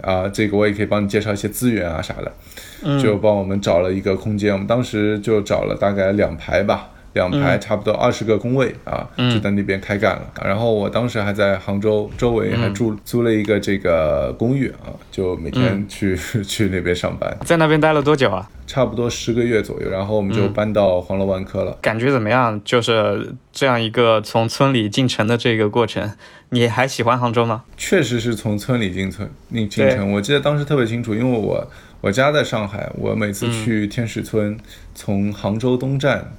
[0.00, 6.90] 啊，这个我也可以帮你介绍一些资源啊啥的，就帮我们找了一个空间，我们当时就找了大概两排吧。
[7.12, 10.32] 两排差不多二十个工位啊，就在那边开干了。
[10.44, 17.36] 然后我当时还在杭州周围还住租了一个这个公寓啊，就每天去 去那边上班。
[17.44, 18.48] 在那边待了多久啊？
[18.66, 19.90] 差不多十个月左右。
[19.90, 21.76] 然后我们就搬到黄楼万科了。
[21.82, 22.60] 感觉怎么样？
[22.64, 26.12] 就是这样一个从村里进城的这个过程，
[26.50, 27.64] 你还喜欢杭州吗？
[27.76, 30.12] 确实是从村里进村，进进城。
[30.12, 31.68] 我记得当时特别清楚，因为我
[32.00, 34.56] 我家在上海，我每次去天使村，
[34.94, 36.32] 从杭州东站。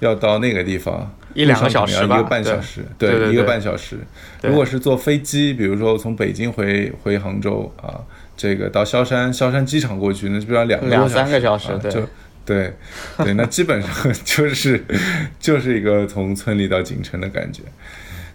[0.00, 3.96] 要到那个地方，一两个小时吧，一个半小时，对，一个半小时。
[4.42, 8.00] 如果是坐飞机，比如说从北京回回杭州啊，
[8.36, 12.08] 这个到萧山萧山机场过去，那基本上两两三个小时，对，就
[12.44, 12.72] 对
[13.18, 13.90] 对，那基本上
[14.24, 14.84] 就是
[15.40, 17.62] 就是一个从村里到锦城的感觉。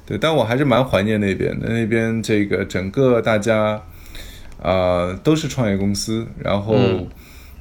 [0.06, 3.80] 对，但我还是蛮怀念那边的，那边这个整个大家
[4.62, 6.76] 啊都是创业公司，然后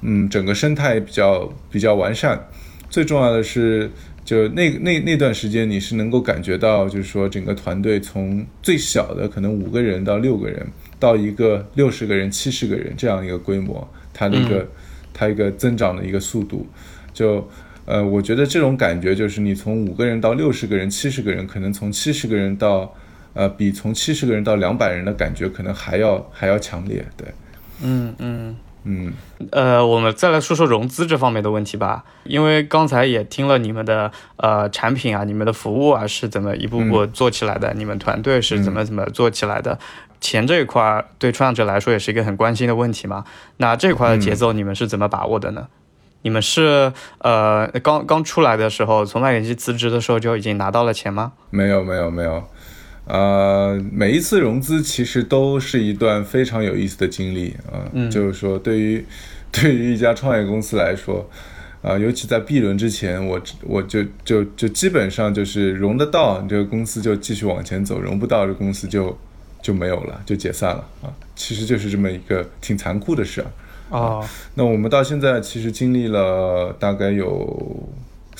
[0.01, 2.49] 嗯，整个生态比较比较完善。
[2.91, 3.89] 最重要的是，
[4.25, 10.67] 就那那那段时间，你是能够感觉到，就是说整个团队从最小的可能五个人到六个人，
[10.99, 14.69] 到一个六十个人、七十个人这样一个规模，它的一个
[15.15, 16.67] 它一个增长的一个速度，
[17.15, 17.49] 就
[17.87, 22.93] 呃，我觉得这种感觉就是你从五个人到六十个人、七十个人，可能从七十个人到
[23.35, 27.29] 呃，比从七十个人到两百人的感觉可能还要还要强烈，对，
[27.83, 28.57] 嗯嗯。
[28.85, 29.13] 嗯，
[29.51, 32.05] 呃，我们再来说说融资这方面的问题吧。
[32.25, 39.79] 因为刚才也听了你们的呃产品啊，你们的服务啊是怎么一步步做起来的，你们团队是怎么怎么做起来的。
[40.21, 43.25] 钱这一块对创业者来说也是一个很关心的问题嘛。
[43.59, 45.69] 那这块的节奏你们是怎么把握的呢？
[46.23, 51.33] 你们是呃刚刚出来的时候，从麦肯锡辞职的时候就已经拿到了钱吗？
[51.49, 52.47] 没有，没有，没有。
[53.07, 57.83] 呃，每一次融资其实都是一段非常有意思的经历啊。
[57.93, 59.05] 嗯，就是说，对于
[59.51, 61.29] 对于一家创业公司来说，
[61.83, 69.19] 啊，尤其在 B 轮之前，我我就就就基本上就是融得到，你这个公司就继续往前走；融不到，这公司就
[69.61, 71.11] 就没有了，就解散了啊。
[71.35, 74.21] 其实就是这么一个挺残酷的事儿啊。
[74.55, 77.89] 那我们到现在其实经历了大概有。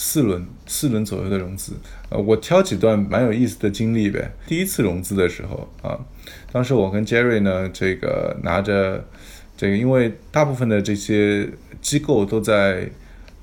[0.03, 1.75] 四轮四轮左右的融资，
[2.09, 4.33] 呃，我挑几段蛮有意思的经历呗。
[4.47, 6.01] 第一次融资的时候啊，
[6.51, 9.05] 当时我跟 Jerry 呢，这个拿着
[9.59, 11.47] 这个，因为大部分的这些
[11.83, 12.89] 机构都在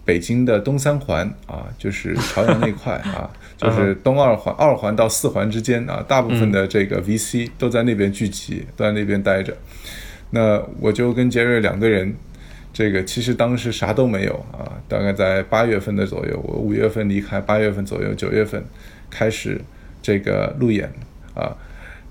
[0.04, 9.56] 北京的东三环啊，就是朝阳那块啊， 就是东二环二环到四环之间啊，大部分的这个 VC 都在那边聚集，都在那边待着。
[10.32, 12.15] 那我就跟 Jerry 两个人。
[12.78, 18.63] 这个其实当时啥都没有啊，大概在八月份的左右，我五月份离开，八月份左右，九月份
[19.10, 19.60] 开始
[20.00, 20.88] 这个路演
[21.34, 21.58] 啊，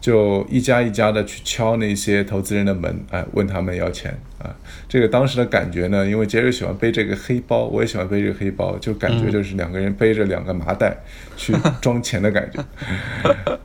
[0.01, 4.53] 就一家一家的去敲那些投资人的门，哎，问他们要钱啊。
[4.89, 10.97] 这个当时的感觉呢，因为杰瑞喜欢背这个黑包，我也喜欢背这个黑包，就感觉就是两个人背着两个麻袋
[11.37, 12.65] 去装钱的感觉。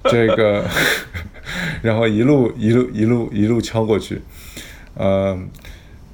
[0.03, 0.63] 这个，
[1.81, 4.21] 然后一路一路一路一路敲过去，
[4.99, 5.49] 嗯。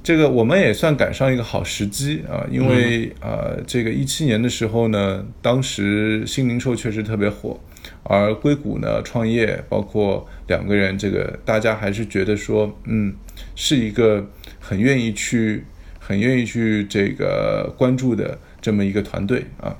[0.08, 7.60] 这个我们也算赶上一个好时机啊，因为呃，这个一七年的时候呢，当时新零售确实特别火，
[8.04, 13.14] 而硅谷呢创业，包括两个人，这个大家还是觉得说，嗯，
[13.54, 14.26] 是一个
[14.58, 15.62] 很愿意去、
[15.98, 19.76] 很愿意去这个关注的这么一个团队啊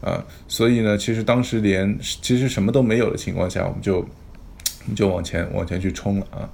[0.00, 6.48] 啊，所以呢，其实当时连其实什么都没有的情况下，我们就我们就往前往前去冲了啊。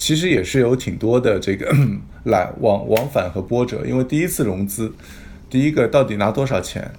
[0.00, 1.70] 其实也是有挺多的这个
[2.24, 4.90] 来往往返和波折，因为第一次融资，
[5.50, 6.90] 第一个到底拿多少钱，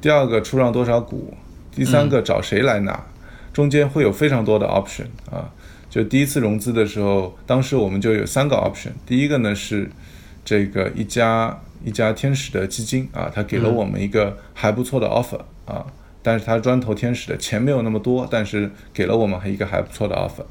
[0.00, 1.34] 第二个出让多少股，
[1.74, 3.04] 第三个找谁来拿，
[3.52, 5.52] 中间会有非常多的 option 啊。
[5.90, 9.90] 就第一次融资的时候，当时我们就有三个 option，第一个呢是
[10.44, 15.84] 这个一家一家天使的基金啊，他给了我们一个还不错的 offer 啊，
[16.22, 20.44] 但是他专投天使的钱没有那么多，但是给了我们一个还不错的 offer。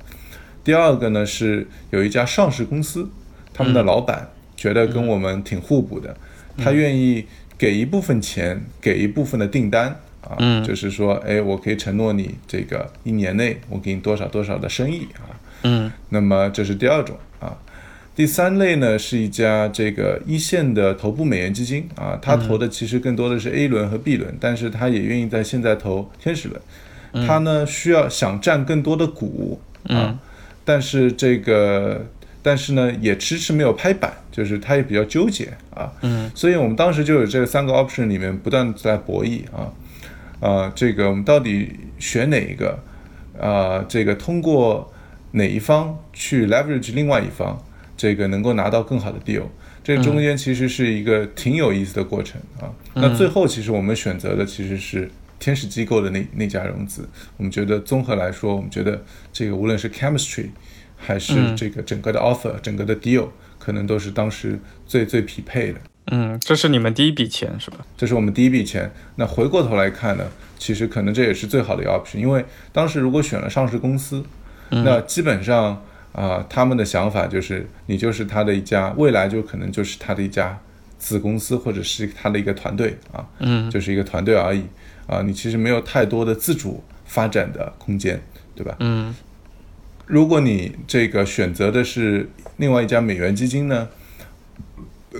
[0.63, 3.09] 第二个呢是有一家上市公司，
[3.53, 6.15] 他们的老板觉得跟我们挺互补的，
[6.57, 7.25] 他愿意
[7.57, 17.57] 给一部分钱，给一部分的订单啊，就是说，哎，我可以承诺你这个一年内我给你多少多少的生意啊，嗯，那么这是第二种啊，
[18.15, 30.17] 第三类呢是一家这个一线的头部美元基金啊，他投的其实更多的是 A 轮和 B 轮，但是他也愿意在现在投天使轮，他呢需要想占更多的股啊。
[30.65, 32.05] 但是这个，
[32.41, 35.91] 但是呢，也迟迟没有拍板，就是他也比较纠结啊。
[36.01, 39.71] 嗯，所以我们当时就有这三个 option 里面不断在博弈啊，
[40.39, 42.79] 啊，这个我们到底选哪一个？
[43.39, 44.93] 啊，这个通过
[45.31, 47.61] 哪一方去 leverage 另外一方，
[47.97, 49.43] 这个能够拿到更好的 deal？
[49.83, 52.71] 这中间其实是一个挺有意思的过程啊。
[52.93, 55.09] 那最后其实我们选择的其实是。
[55.43, 59.03] 天使机构的那那家融资，我们觉得综合来说，我们觉得
[59.33, 60.47] 这个无论是 chemistry，
[60.95, 63.27] 还是这个整个的 offer，整个的 deal，
[63.59, 65.81] 可能都是当时最最匹配的。
[66.11, 67.79] 嗯，这是你们第一笔钱是吧？
[67.97, 68.89] 这是我们第一笔钱。
[69.17, 70.23] 那回过头来看呢，
[70.57, 74.23] 其实可能这也是最好的 option，因为当时如果选了上市公司，
[74.69, 75.83] 那基本上
[76.13, 80.57] 啊，他们的想法就是你就是他的一家，未来就可能就是他的一家
[80.97, 84.63] 子公司或者是他的一个团队啊，嗯，就是一个团队而已。
[85.07, 88.21] 啊，你其实没有太多的自主发展的空间，
[88.55, 88.75] 对吧？
[88.79, 89.13] 嗯
[90.05, 93.87] 如果你这个选择的是另外一家美元基金呢，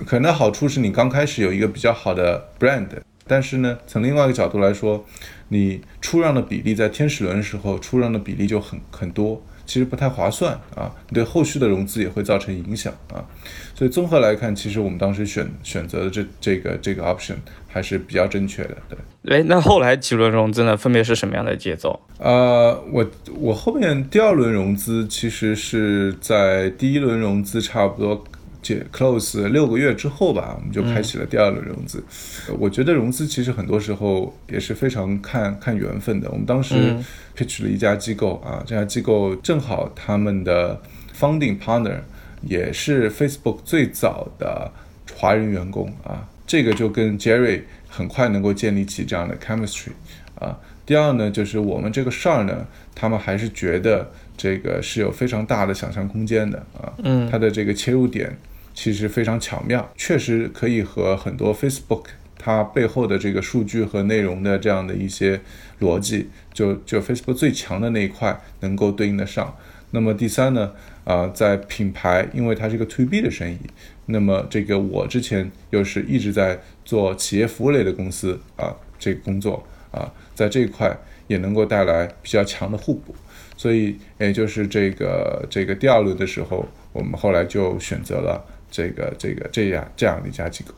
[0.04, 2.88] 可能好处是你刚开始有一个比较好的 brand，
[3.26, 5.04] 但是呢，从另外一个角度来说，
[5.48, 13.24] 你出让的比例在天使轮的时候出让的比例就很很多，其实不太划算啊，对后续的融资也会造成影响啊。
[13.74, 17.36] 所以综合来看，其实我们当时选选择的这这个这个 option
[17.74, 19.36] 还是比较正确的，对。
[19.36, 20.76] 哎，那后来几轮融资呢？
[20.76, 21.98] 分别是什么样的节奏？
[22.18, 23.04] 呃，我
[23.40, 28.22] 我后面第二轮融资其实是在第一轮融资差不多
[28.62, 31.98] 解 close 六个月之后吧，我们就开启了第二轮融资。
[32.46, 36.30] 呃我觉得融资其实很多时候也是非常看看缘分的。
[36.30, 37.04] 我们当时嗯
[37.36, 40.80] pitch 了一家机构啊，这家机构正好他们的
[41.18, 41.98] founding partner
[42.42, 44.70] 也是 Facebook 最早的
[45.16, 49.92] 华人员工啊，这个就跟 Jerry 很快能够建立起这样的 chemistry
[50.38, 50.58] 啊。
[50.86, 56.92] 第二呢，就是我们这个事儿呢，他们还是觉得这个是有非常大的想象空间的啊。
[57.02, 58.36] 嗯它的这个切入点
[58.74, 62.04] 其实非常巧妙，确实可以和很多 Facebook
[62.38, 65.40] 它背后的这个数据和内容的这样的一些
[65.80, 69.56] 逻辑，就就 Facebook 最强的那一块能够对应得上。
[69.92, 70.72] 那么第三呢，
[71.04, 73.58] 啊、在品牌，因为它是一个 To B 的生意，
[74.06, 80.96] 那么这个我之前又是一直在做企业服务类的公司啊，这个工作啊，在这一块
[81.26, 83.14] 也能够带来比较强的互补。
[83.56, 90.74] 所以，也就是这个这个第二轮的时候，我们后来就选择了这个这个这样这样的一家机构。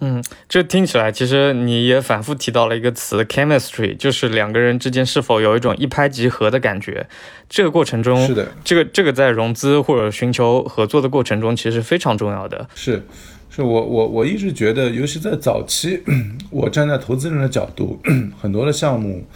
[0.00, 7.06] 嗯，这听起来其实你也反复提到了一个词 chemistry，就是两个人之间是否有一种一拍即合的感觉。
[7.48, 12.68] 这个过程中，是的，这个这个在融资或者寻求合作的过程中，其实非常重要的。
[12.74, 13.02] 是，
[13.50, 16.02] 是我我我一直觉得，尤其在早期，
[16.50, 18.00] 我站在投资人的角度，
[18.40, 19.26] 很多的项目，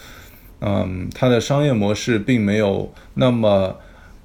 [0.61, 3.77] 嗯，它的商业模式并没有那么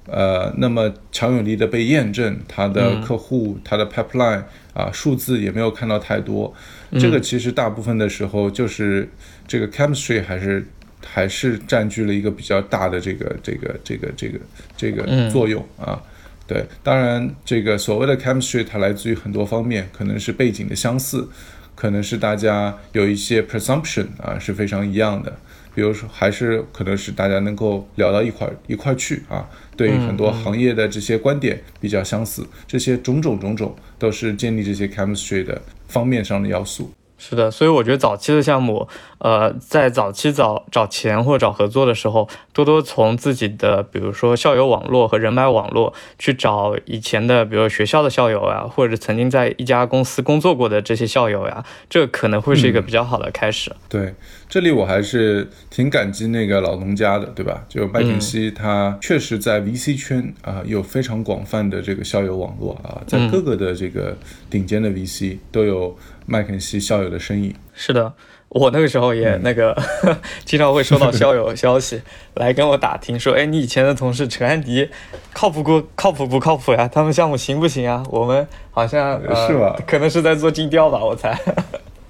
[0.07, 4.43] 呃那么强有力的被验证，它的客户、它的 pipeline
[4.73, 6.53] 啊数字也没有看到太多。
[6.99, 9.09] 这个其实大部分的时候就是
[9.47, 10.65] 这个 chemistry 还是。
[11.03, 14.39] 还是占据了一个比较大的这个这个这个这个
[14.77, 15.99] 这个作用啊，
[16.45, 21.27] 对，当然，这个所谓的 chemistry 它来自于很多方面，可能是背景的相似，
[21.73, 25.35] 可能是大家有一些 presumption 啊是非常一样的，
[25.73, 29.49] 比如说还是可能是大家能够聊到一块儿一块儿去啊，
[29.81, 36.91] 对于很多行业的这些观点比较相似，这些种种种种都是建立这些 chemistry 的方面上的要素。
[37.17, 38.87] 是的，所以我觉得早期的项目，
[39.19, 53.71] 呃，在早期找找钱或者找合作的时候，多多从自己的，比如说校友网络和人脉网络去找以前的，比如学校的校友呀，或者曾经在一家公司工作过的这些校友呀，这可能会是一个比较好的开始。
[53.87, 54.15] 对，
[54.51, 57.63] 这里我还是挺感激那个老农家的，对吧？
[57.69, 64.13] 就麦肯锡，他确实在 VC 圈啊、有非常广泛的这个校友网络啊，在各个的这个
[64.49, 67.55] 顶尖的 VC 都有麦肯锡校友的身影。
[67.73, 68.11] 是的，
[68.49, 69.73] 我那个时候也那个、
[70.43, 72.01] 经常会收到校友消息
[72.35, 74.89] 来跟我打听说，哎，你以前的同事陈安迪
[75.31, 76.89] 靠谱不靠谱不靠谱呀？
[76.93, 78.03] 他们项目行不行啊？
[78.09, 81.39] 我们好像、呃、是吧可能是在做尽调吧，我猜。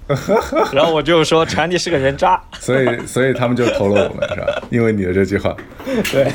[0.72, 2.40] 然后我就说陈安迪是个人渣。
[2.58, 4.62] 所以，所以他们就投了我们，是吧？
[4.70, 5.54] 因为你的这句话。
[6.12, 6.30] 对，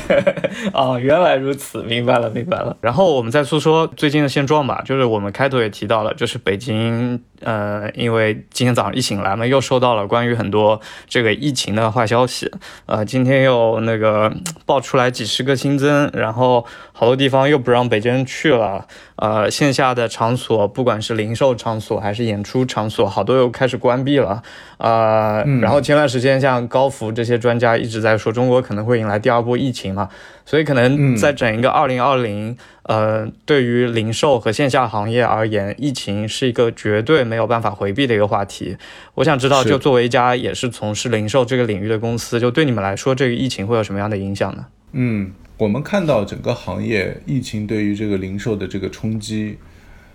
[0.72, 2.76] 哦，原来如此，明白了，明白了。
[2.80, 12.50] 然后我们再说说最近的现状吧，就是我们开头也提到了，就是北京，呃，因为今天早上一醒来嘛，又收到了关于很多这个疫情的坏消息，
[12.86, 14.30] 呃，今天又那个
[14.66, 24.40] 爆出来几十个新增，然后好多地方又不让北京人去了，呃，线下的场所，不管是零售场所还是演出场所，好多又开始关闭了，
[24.76, 30.08] 呃，然后前段时间像高福这些专家一直在说，中国可能会迎来第二波疫情嘛，
[30.46, 38.76] 所以可能在整一个二零二零，呃，对于零售和线下行业而言，疫情是一个绝对没有办法回避的一个话题。
[39.14, 44.66] 我想知道，就作为一家也是从事零售这个领域的公司，就对你们来说，这个疫情会有什么样的影响呢？
[44.92, 49.58] 嗯，我们看到整个行业疫情对于这个零售的这个冲击，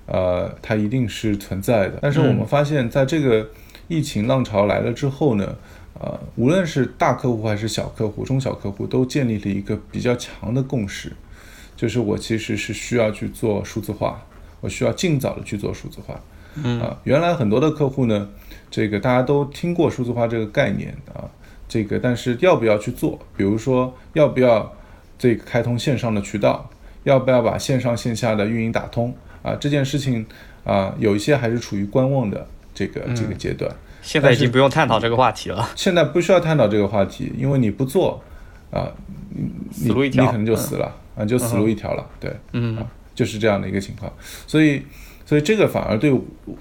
[0.05, 1.99] 呃，它一定是存在的。
[2.01, 3.49] 但是我们发现，在这个
[3.87, 5.55] 疫情浪潮来了之后呢，
[5.99, 11.13] 呃，无论是大客户还是小客户、中小客户，都建立了一个比较强的共识，
[11.75, 14.25] 就是我其实是需要去做数字化，
[14.61, 16.19] 我需要尽早的去做数字化。
[16.55, 18.29] 嗯啊，原来很多的客户呢，
[18.69, 21.25] 这个大家都听过数字化这个概念啊，
[21.67, 23.17] 这个但是要不要去做？
[23.35, 24.71] 比如说要不要
[25.17, 26.69] 这个开通线上的渠道，
[27.05, 29.53] 要不要把线上线下的运营打通啊？
[29.59, 30.25] 这件事情
[30.63, 33.71] 啊，有一些还是处于观望的这个这个阶段。
[34.01, 35.69] 现在已经不用探讨这个话题了。
[35.75, 38.21] 现在不需要探讨这个话题，因为你不做
[38.69, 38.91] 啊，
[39.29, 42.05] 你死路一条你可能就死了、啊，就死路一条了。
[42.19, 42.85] 对，嗯啊，
[43.15, 44.11] 就是这样的一个情况。
[44.45, 44.81] 所以，
[45.25, 46.13] 所以这个反而对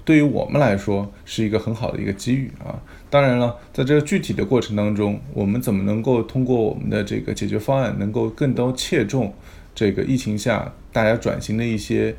[0.05, 2.79] 对于我们来说是一个很好的一个机遇啊。
[3.09, 9.33] 当然了，在这个具体的过程当中，我们怎么能够通过我们的这个解决方案，能够更多切中
[9.75, 12.15] 这个疫情下大家转型的一些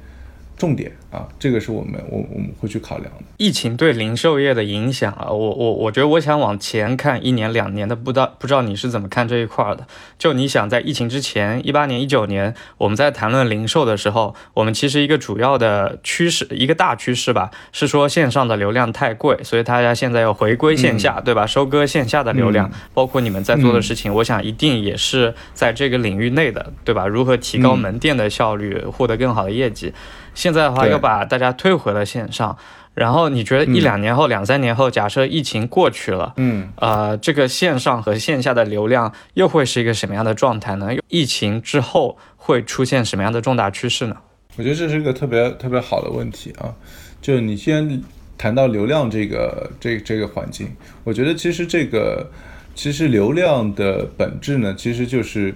[0.56, 3.24] 重点啊，这个是我们我我们会去考量的。
[3.36, 9.86] 疫情对零售业的影响啊，我我我觉得我想往前看一年两年的，不知道不知道你是怎么看这一块儿的？
[10.18, 21.44] 就你想在疫情之前，一八年、一九年，我们在谈论零售的时候，我们其实一个主要的趋势，一个大趋势吧，是说线上的流量太贵，所以大家现在要回归线下，对吧？
[21.46, 27.06] 收割线下的流量，嗯包括你们在做的事情，我想一定也是在这个领域内的，对吧？
[27.06, 29.92] 如何提高嗯门店的效率，获得更好的业绩？
[30.34, 32.56] 现在的话，又把大家推回了线上。
[32.94, 36.68] 然后你觉得一嗯两年后、两三年后，假设疫情过去了，嗯。
[36.76, 40.90] 呃，这个线上和线下的流量又会是一个什么样的状态呢？
[41.08, 44.16] 疫情之后会出现什么样的重大趋势呢？
[44.56, 46.72] 我觉得这是一个特别特别好的问题啊！
[47.20, 48.00] 就你先
[48.38, 50.68] 谈到流量这个这这个环境，
[51.02, 52.30] 我觉得其实这个
[52.76, 55.52] 其实流量的本质呢，其实就是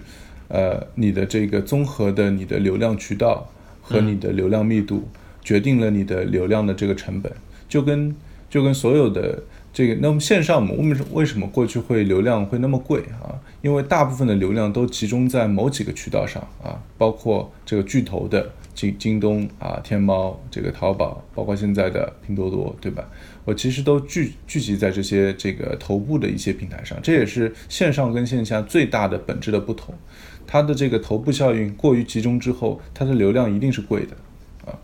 [0.48, 3.48] 呃你的这个综合的你的流量渠道
[3.88, 5.08] 和你的流量密度，
[5.42, 7.32] 决定了你的流量的这个成本，
[7.68, 8.14] 就跟
[8.50, 13.40] 就跟所有的这个，那么线上我们为什么过去会流量会那么贵啊？
[13.62, 23.10] 因为大部分的流量都集中在某几个渠道上啊，包括这个巨头的京京东啊、天猫、这个淘宝，包括现在的拼多多，对吧？
[23.44, 29.92] 我其实都聚聚集在这些这个头部的一些平台上，这也是线上跟线下最大的本质的不同。
[30.46, 34.16] 它的这个头部效应过于集中之后，它的流量一定是贵的
[34.64, 34.78] 啊。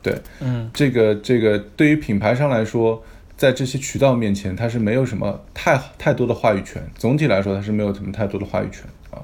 [0.00, 3.02] 对，嗯，这个这个对于品牌商来说，
[3.36, 6.80] 在这些渠道面前，它是没有什么太太多的话语权。
[6.94, 9.18] 总体来说，它是没有什么太多的话语权啊，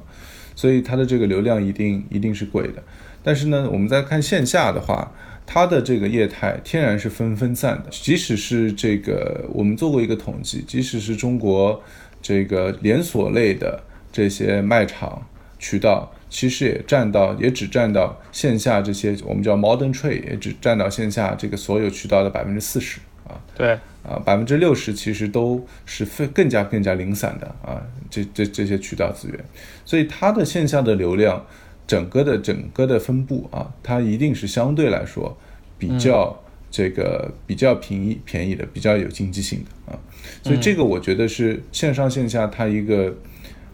[0.57, 2.83] 所以它的这个流量一定一定是贵的。
[3.25, 5.11] 但是呢，我们再看线下的话，
[5.47, 7.89] 它的这个业态天然是分分散的。
[7.91, 11.83] 即使是这个，我们做过一个统计，即使是中国
[12.21, 15.27] 这个连锁类的这些卖场
[15.59, 23.41] 渠道，其实也占到，也只占到线下这些我们叫 modern trade，也只占到线下这个所有渠道的百分之四十啊。
[23.57, 23.71] 对，
[24.03, 29.39] 啊，百分之六十其实都是非更加更加零散的啊，这这这些渠道资源，
[29.85, 31.45] 所以它的线下的流量，
[31.87, 35.37] 整个的整个的分布啊，它一定是相对来说
[35.79, 36.35] 比较
[36.71, 39.99] 这个比较便宜便宜的，比较有经济性的啊，
[40.43, 43.15] 所以这个我觉得是线上线下它一个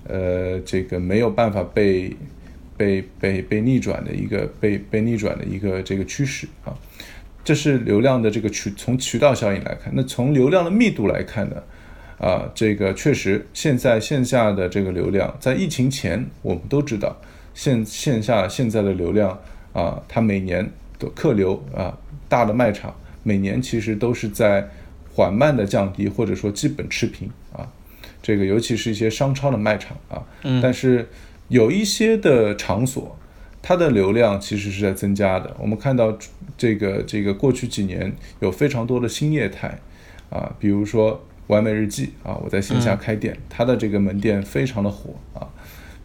[0.06, 2.14] 呃这个没有办法被
[2.76, 6.76] 被被被逆转的一个被被逆转的一个这个趋势啊。
[7.42, 11.56] 这是流量的这个渠从渠道效应来看，那从流量的密度来看呢，
[12.18, 17.18] 啊，这个确实现在线下的这个流量，在疫情前我们都知道，
[17.54, 19.38] 线线下现在的流量
[19.72, 21.96] 啊，它每年的客流啊，
[22.28, 24.68] 大的卖场每年其实都是在
[25.14, 27.68] 缓慢的降低，或者说基本持平啊，
[28.22, 31.08] 这个尤其是一些商超的卖场啊，嗯但是
[31.48, 33.16] 有一些的场所。
[33.62, 35.54] 它的流量其实是在增加的。
[35.60, 36.16] 我们看到
[36.56, 39.78] 这个这个过去几年有非常多的新业态
[40.30, 45.46] 啊，比如说完美日记啊，我在线下开店，它的这个门店非常的火啊。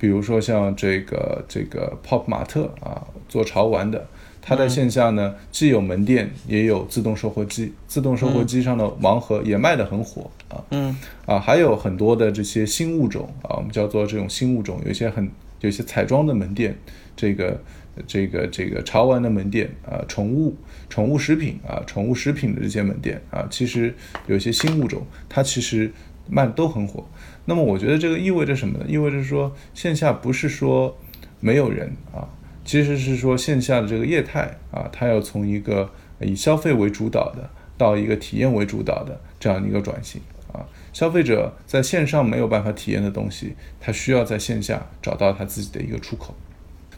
[0.06, 4.08] 比如说像这个这个 Pop 玛特啊，做潮玩的，
[4.40, 10.64] 它在线下呢既有门店，也有自动售货机，自动售货机上的盲盒也卖得很火啊。
[10.70, 10.96] 嗯
[11.26, 15.28] 啊，还有很多的这些新物种啊，我们叫做这种新物种，有一些很
[15.62, 16.78] 有一些彩妆的门店，
[17.16, 17.60] 这个
[18.06, 20.56] 这个这个潮玩的门店啊，宠物
[20.88, 23.92] 宠物食品啊，宠物食品的这些门店啊，其实
[24.28, 25.92] 有一些新物种，它其实
[26.30, 27.04] 卖的都很火。
[27.46, 28.86] 那么我觉得这个意味着什么呢？
[28.88, 30.98] 意味着说线下不是说
[31.40, 32.28] 没有人啊，
[32.64, 35.90] 其实是说线下的这个业态啊，它要从一个
[36.20, 40.20] 以消费为主导的，到一个体验为主导的这样一个转型
[40.52, 40.66] 啊。
[40.92, 46.34] 消费者在线上没有办法体验的东西，他需要在线下找到他自己的一个出口。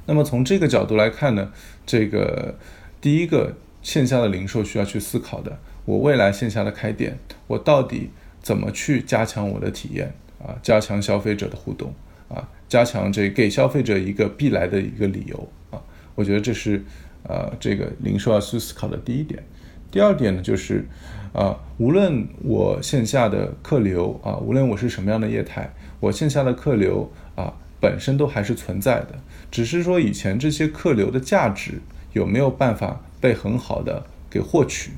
[0.05, 1.51] 那么从这个角度来看呢，
[1.85, 2.57] 这个
[3.01, 7.17] 第一个线下的零售需要去思考的，我未来线下的开店，
[7.47, 11.93] 我到底怎么去加强我的体验啊，加强消费者的互动
[12.29, 15.81] 啊，加强这给消费者一个必来的一个理由啊，
[16.15, 16.83] 我觉得这是
[17.23, 19.43] 呃这个零售要去思考的第一点。
[19.89, 20.85] 第二点呢，就是
[21.33, 29.15] 啊，无论我线下的客流啊，无论我是什么样的业态，我线下的客流啊本身都还是存在的，
[29.49, 31.81] 只是说以前这些客流的价值
[32.11, 34.91] 有没有办法被很好的给获取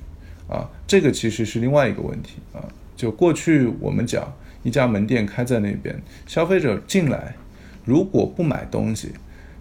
[0.49, 2.67] 啊，这个其实是另外一个问题啊。
[2.95, 4.33] 就过去我们讲
[4.63, 7.35] 一家门店开在那边，消费者进来
[7.85, 9.11] 如果不买东西，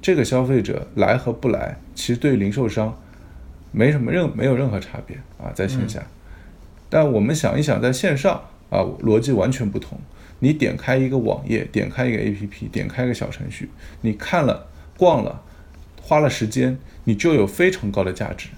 [0.00, 2.98] 这个消费者来和不来，其实对零售商
[3.72, 6.02] 没什么任没有任何差别啊，在线下。
[6.90, 8.34] 但我们想一想，在线上
[8.70, 9.98] 啊，逻辑完全不同。
[10.40, 13.68] 你点开一个网页，点开一个 APP，点开一个小程序，
[14.02, 15.42] 你看了、逛了，
[16.00, 18.48] 花了时间，你就有非常高的价值，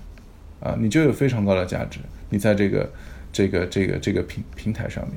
[0.61, 1.99] 啊，你就有非常高的价值。
[2.29, 2.93] 你在这个、
[3.33, 5.17] 这个、这个、这个平平台上面，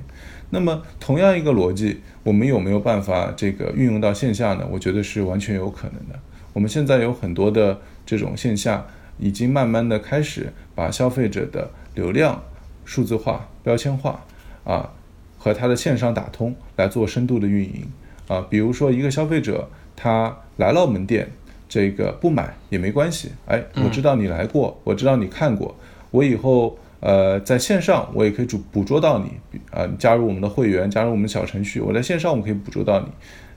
[0.54, 4.66] 那么同样一个逻辑，我们有没有办法这个运用到线下呢？
[4.72, 6.18] 我觉得是完全有可能的。
[6.54, 8.86] 我们现在有很多的这种线下，
[9.18, 12.41] 已经慢慢的开始把消费者的流量
[12.86, 14.24] 数字化、标签化，
[14.64, 14.91] 啊。
[15.36, 17.86] 和他的线上打通来做深度的运营
[18.30, 21.30] 啊，比如说一个消费者他来了门店，
[21.68, 25.76] 这个不买也没关系，哎，我知道你来过，我知道你看过，
[26.12, 33.08] 我以后呃在线上我也可以捕捕捉到你啊，加入我们的会员，加入我们小程序，我在线上我可以捕捉到你，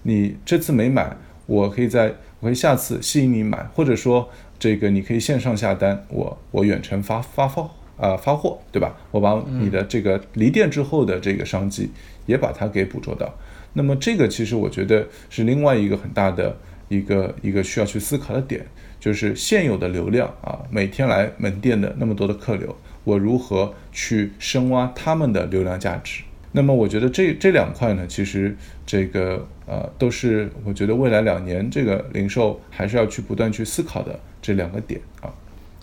[0.03, 1.17] 你这次没买，
[1.47, 4.29] 我可以在我可以下次吸引你买，或者说
[4.59, 7.71] 这个你可以线上下单，我我远程发发放。
[7.99, 8.95] 啊，发货对吧？
[9.11, 11.91] 我把你的这个离店之后的这个商机
[12.27, 13.35] 也把它给捕捉到。
[13.73, 16.55] 那么这个其实我觉得是另外一个很大的
[16.89, 18.67] 一个一个需要去思考的点，
[19.01, 22.77] 就是现有的流量啊，每天来门店的那么多的客流，
[23.07, 26.25] 我如何去深挖他们的流量价值？
[26.51, 35.31] 那么我觉得这这两块呢，其实这个呃都是我觉得未来两年这个零售还是要去不断去思考的这两个点啊。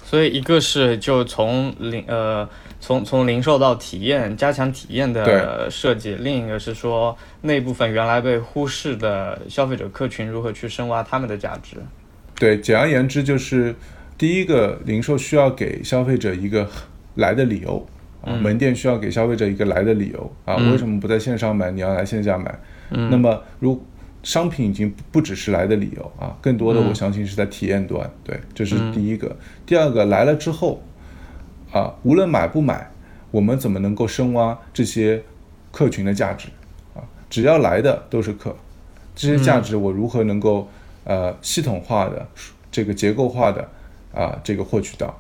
[0.03, 2.47] 所以一个是就从零呃
[2.81, 11.77] 从从零售到体验加强体验的设计，另一个是说那部分原来被忽视的消费者客群如何去深挖他们的价值。
[12.35, 13.73] 对，简而言之就是
[14.17, 16.67] 第一个零售需要给消费者一个
[17.15, 17.85] 来的理由
[18.21, 22.57] 啊，门店需要给消费者一个来的理由啊，为什么不在线上买，你要来线下买？
[22.89, 23.83] 那么如
[24.23, 28.09] 商品已经不只是来的理由啊，更多的我相信是在体验端。
[28.23, 29.35] 对，这是第一个。
[29.65, 30.81] 第二个来了之后，
[31.71, 32.89] 啊，无论买不买，
[33.31, 35.21] 我们怎么能够深挖这些
[35.71, 36.47] 客群的价值？
[36.95, 38.55] 啊，只要来的都是客，
[39.13, 40.69] 这些价值我如何能够
[41.03, 42.25] 呃系统化的、
[42.71, 43.69] 这个结构化的
[44.13, 45.19] 啊这个获取到？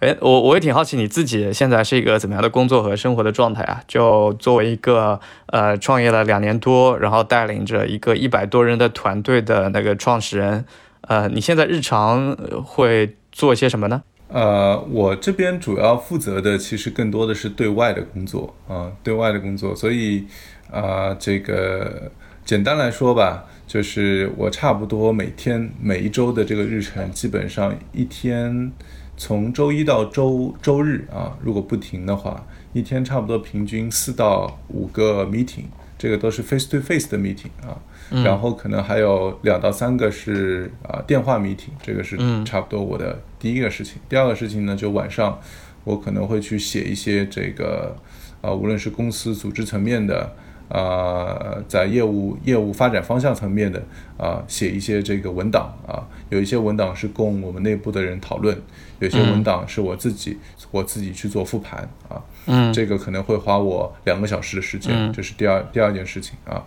[0.00, 3.82] 哎，我我也挺好奇你自己现在是一个怎么样的工作和生活的状态啊？
[3.88, 10.64] 就作为一个呃创业了两年多，然后带领着一个一百多人的团队的那个创始人，
[11.00, 12.32] 呃，你现在日常
[12.64, 14.04] 会做些什么呢？
[14.28, 20.24] 呃，我这边主要负责的其实更多的是对外的工作啊，对外的工作，所以
[20.70, 22.12] 啊，这个
[22.44, 28.70] 简单来说吧，就是我差不多每天每一周的这个日程，基本上一天。
[29.18, 35.64] 从周一到周周日啊，如果不停的话，一天差不多平均四到五个 meeting，
[35.98, 37.76] 这个都是 face to face 的 meeting 啊，
[38.24, 44.00] 然后可能还有两到三个是啊电话 meeting，这个是差不多我的第一个事情。
[44.08, 45.38] 第二个事情呢，就晚上
[45.82, 47.96] 我可能会去写一些这个
[48.40, 50.32] 啊，无论是公司组织层面的。
[50.68, 53.82] 啊，在业务业务发展方向层面的
[54.18, 58.54] 啊，写一些这个文档啊，有一些文档是供我们内部的人讨论，
[58.98, 60.38] 有些文档是我自己
[60.70, 66.62] 我自己去做复盘啊，嗯，这个可能会花我两个小时的时间，这是第二第二件事情啊。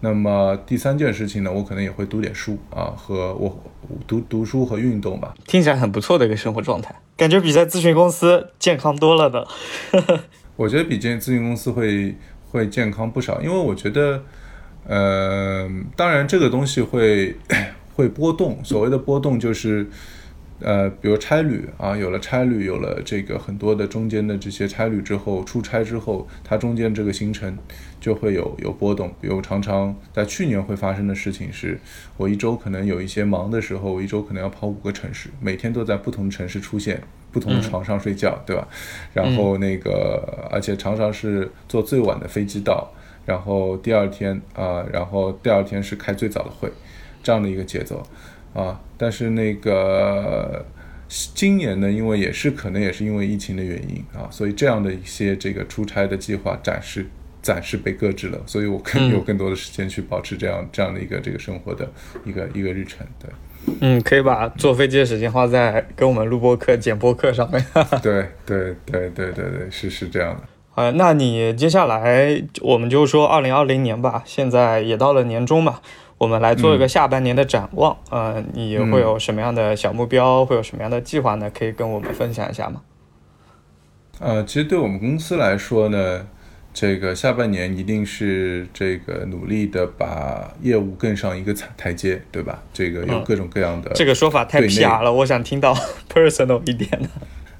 [0.00, 3.62] 那么第三件事情呢，我可能也会读点书啊，和我
[4.06, 5.34] 读读书和运动吧。
[5.46, 9.46] 听起来很不错的一个生活状态，感觉比在咨询公司健康多了的。
[10.56, 12.14] 我觉得比这咨询公司会。
[12.48, 14.22] 会健康不少，因为我觉得，
[14.86, 17.36] 呃，当然这个东西会
[17.94, 18.64] 会波动。
[18.64, 19.86] 所谓的波动就是，
[20.60, 27.56] 呃，比如差旅啊，有了差旅，有了这个很多的中间的这些差旅之后，出差之后，它中间这个行程
[28.00, 29.12] 就会有有波动。
[29.20, 31.78] 比如常常在去年会发生的事情是，
[32.16, 37.02] 我一周可能有一些忙的时候，我一周可能要跑五个城市，每天都在不同城市出现。
[37.32, 38.66] 不同的床上睡觉，对吧？
[39.12, 42.90] 然后那个，而且常常是坐最晚的飞机到，
[43.26, 46.72] 然后第二天啊，然后第二天是开最早的会，
[47.22, 48.02] 这样的一个节奏
[48.54, 48.80] 啊。
[48.96, 50.64] 但是那个
[51.08, 57.06] 今年呢，因为也是可能也是因为疫情的原因啊，所以这样的一些这个出差的计划暂时
[57.40, 61.88] 暂时被搁置了，所以我更有更多的时间去保持这样这样的一个这个生活的
[62.24, 63.30] 一个一个日程，对。
[63.80, 67.64] 嗯，可以把坐飞机的时间花在跟我们录播课、剪播课上面。
[68.00, 70.42] 对对对对对对，是是这样的。
[70.76, 75.80] 呃，那你接下来我们就说二零二零年吧，现在也到了年终嘛，
[76.18, 77.96] 我们来做一个下半年的展望。
[78.10, 81.50] 呃，你会有什么样的小目标，会有什么样的计划呢？
[81.50, 82.80] 可以跟我们分享一下吗？
[84.18, 86.26] 呃，其实对我们公司来说呢，
[86.72, 92.62] 这个下半年一定是这个努力的把业务更上一个台台阶，对吧？
[92.72, 95.74] 这个有各种各样的、这个说法太对内 PR 了，我想听到
[96.10, 97.08] personal 一点的。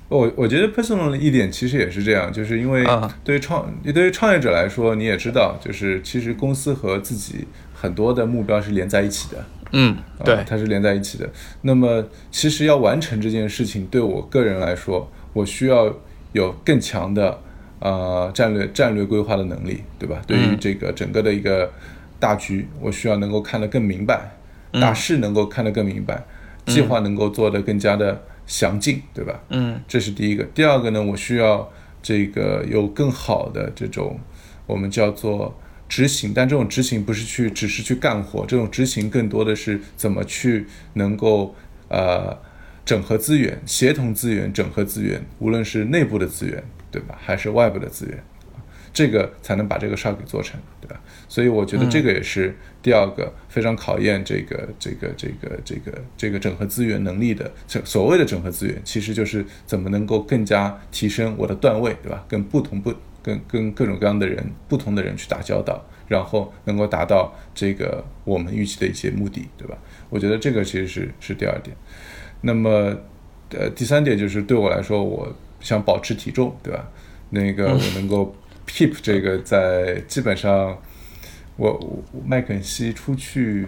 [0.08, 7.44] 我我觉得 personal 的一点其实也是这样，就是因为啊对于创对于创业者来说，你也知道，就是其实公司和自己
[7.86, 9.44] 很多的目标是连在一起的。
[9.70, 11.28] 嗯，啊对，它是连在一起的。
[11.62, 15.94] 那么，其实要完成这件事情，对我个人来说，我需要
[16.32, 17.40] 有更强的
[17.78, 20.20] 呃战略战略规划的能力，对吧？
[20.26, 21.70] 对于这个整个的一个
[22.18, 24.36] 大局，我需要能够看得更明白，
[24.72, 26.24] 大势能够看得更明白，
[26.66, 29.40] 计划能够做得更加的详尽，对吧？
[29.50, 30.44] 嗯这是第一个。
[30.54, 31.68] 第二个呢，我需要
[32.02, 34.18] 这个有更好的这种
[34.66, 35.58] 我们叫做
[35.88, 41.54] 执行，但这种执行不是去只是去干活，这种执行更多的是怎么去能够
[41.88, 42.36] 呃
[42.84, 48.22] 整合资源、协同资源、整合资源，无论是内部的资源，对吧，还是外部的资源。
[48.92, 50.98] 这个才能把这个事儿给做成，对吧？
[51.28, 57.52] 所以我觉得这个也是第二个非常考验这个这个这个这个这个整合资源能力的。
[57.68, 62.24] 这所谓的整合资源，其实就是怎么能够更加提升我的段位，对吧？
[62.26, 62.94] 跟不同不
[63.26, 69.76] 跟跟各种各样的人、不同的人去打交道，然后能够达到这个我们预期的一些目的，对吧？
[70.08, 71.76] 我觉得这个其实是是第二点。
[72.42, 72.96] 那么，
[73.50, 76.88] 呃，第三点就是对我来说，我想保持体重，对吧？
[77.30, 78.32] 那个我能够
[78.68, 80.78] keep 这个在基本上，
[81.56, 83.66] 我我麦肯锡出去，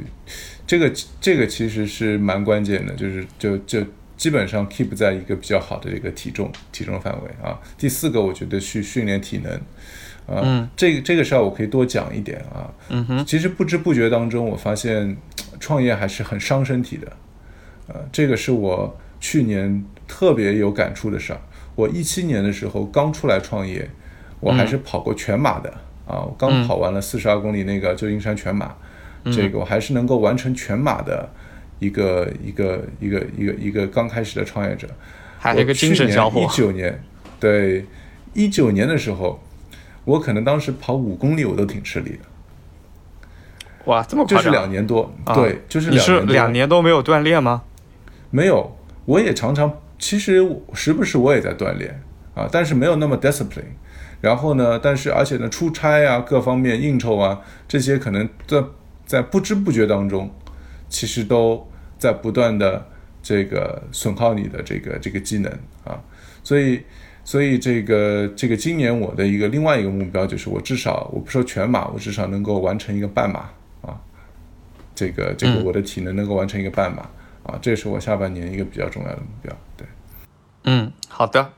[0.64, 3.84] 这个这个其实是蛮关键的，就是就就
[4.18, 7.58] 基本上 keep 在一个比较好的一个体重体重范围啊。
[7.78, 9.58] 第四个，我觉得去训练体能。
[10.26, 12.70] 啊，这个这个事儿我可以多讲一点啊。
[12.90, 15.16] 嗯哼，其实不知不觉当中，我发现
[15.58, 17.10] 创业还是很伤身体的。
[17.86, 21.40] 呃，这个是我去年特别有感触的事儿。
[21.74, 23.88] 我一七年的时候刚出来创业，
[24.40, 25.70] 我还是跑过全马的、
[26.06, 28.74] 啊，我刚跑完了四十二公里那个旧金山全马，
[29.32, 31.26] 这个我还是能够完成全马的
[31.78, 34.88] 一个一个一个一个一个刚开始的创业者。
[35.38, 36.46] 还有一个精神小伙一。
[36.48, 37.00] 九年，
[37.38, 37.86] 对，
[38.34, 39.40] 一九年的时候，
[40.04, 42.18] 我可能当时跑五公里我都挺吃力的，
[43.84, 44.50] 哇，这么就是？
[44.50, 47.62] 两年多，啊对，就是你是两年多两年都没有锻炼吗？
[48.30, 52.02] 没有，我也常常，其实时不时我也在锻炼
[52.34, 53.62] 啊，但是没有那么 discipline。
[54.20, 58.64] 然后呢，但是而且呢，出差啊，各方面应酬啊，这些可能在
[59.06, 60.34] 在不知不觉当中，
[60.88, 61.67] 其实都
[61.98, 62.86] 在不断的
[63.22, 65.52] 这个损耗你的这个这个机能
[65.84, 66.00] 啊。
[66.42, 66.80] 所以，
[67.24, 73.50] 所以这个这个今年我的一个另外一个目标就是，我至少我不说全马，我至少能够完成一个半马
[73.82, 74.00] 啊。
[74.94, 77.08] 这个这个我的体能能够完成一个半马。
[77.44, 79.56] 啊，这是我下半年一个比较重要的目标。
[79.74, 79.86] 对，
[80.64, 81.50] 嗯，好的。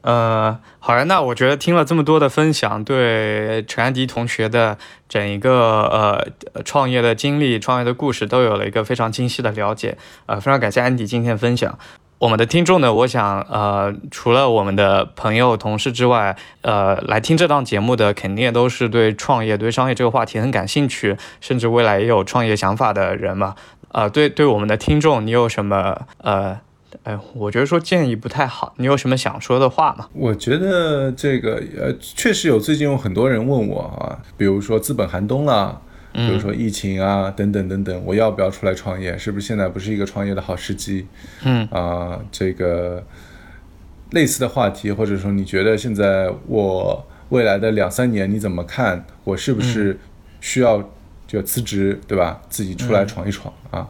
[0.00, 4.78] 呃，好呀，那我觉得听了这么多的分享，对陈安迪同学的
[5.08, 9.98] 整一个呃创业的经历、创业的故事都有了一个非常清晰的了解。
[10.26, 11.76] 呃，非常感谢安迪今天的分享。
[12.18, 23.56] 我们的听众呢，我想呃，除了我们的朋友、同事之外，呃，来听这档节目的肯定也都是对创业、对商业这个话题很感兴趣，甚至未来也有创业想法的人嘛。
[23.90, 26.60] 呃，对对，我们的听众，你有什么呃？
[27.02, 28.74] 哎，我觉得说建议不太好。
[28.78, 30.08] 你有什么想说的话吗？
[30.12, 35.80] 我觉得这个呃，确实有最近有很多人问我啊，比如说资本寒冬啦，
[36.12, 39.16] 比如说疫情啊，等等等等，我要不要出来创业？
[39.18, 41.06] 是不是现在不是一个创业的好时机？
[41.44, 43.04] 嗯啊、这个
[44.12, 49.04] 类似的话题，或者说你觉得现在我未来的两三年你怎么看？
[49.24, 49.98] 我是不是
[50.40, 50.90] 需要
[51.26, 52.40] 就辞职，对吧？
[52.48, 53.86] 自己出来闯一闯啊？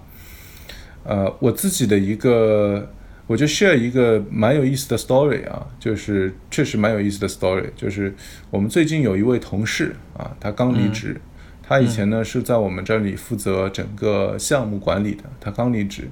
[1.09, 2.87] 呃，我自己的一个，
[3.27, 8.15] 我就 share 一个蛮有意思的 story 啊，就是确实蛮有意思的 story，就是
[8.51, 11.19] 我们最近有一位同事啊，他刚离职，
[11.63, 16.11] 他以前呢是在我们这里负责整个项目管理的，他刚离职，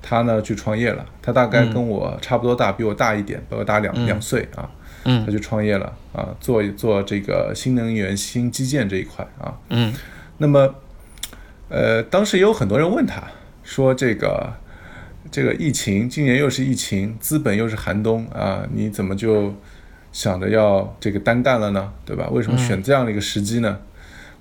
[0.00, 4.70] 他呢去创业了，他大概跟我差不多大，比我大一点，比我大两、两岁啊，
[5.04, 5.26] 嗯。
[5.26, 9.92] 他去创业了啊，做做这个新能源、新基建这一块啊，嗯。
[10.38, 10.72] 那么，
[11.68, 13.22] 呃，当时也有很多人问他
[13.66, 14.54] 说：“这个
[15.28, 19.52] 这个疫情，今年又是疫情，资本又是寒冬啊，你怎么就
[20.12, 21.92] 想着要这个单干了呢？
[22.04, 22.28] 对吧？
[22.30, 23.80] 为什么选这样的一个时机呢？”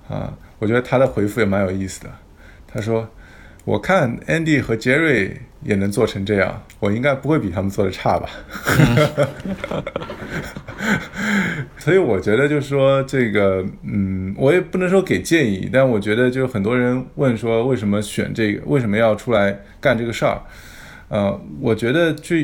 [0.08, 2.10] 啊，我觉得他的回复也蛮有意思的。
[2.68, 3.10] 他说
[3.66, 8.30] ：“我看 Andy 和 Jerry 也能做成这样，我应该不会比他们做的差吧？”
[11.86, 20.42] 所以我觉得就是说这个，嗯，我也不能说给建议，但我觉得就很多人问说为什么选这个，为什么要出来干这个事儿，
[21.10, 22.38] 呃，我觉得就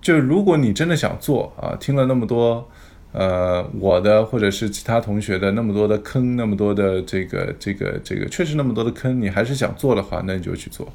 [0.00, 2.66] 就如果你真的想做啊，听了那么多
[3.12, 10.90] 呃，我的或者是其他同学的那么多的坑，那么多的这个这个这个，确实那么多的坑，你还是想做的话，那你就去做。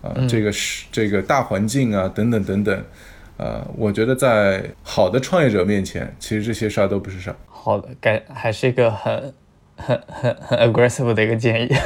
[0.00, 2.82] 啊，这个是这个大环境啊，等等等等。
[3.36, 7.36] 呃，我觉得在好的创业者面前，其实这些事儿都不是事儿。
[7.46, 9.34] 好的，感还是一个很
[9.76, 11.68] 很很很 aggressive 的一个建议。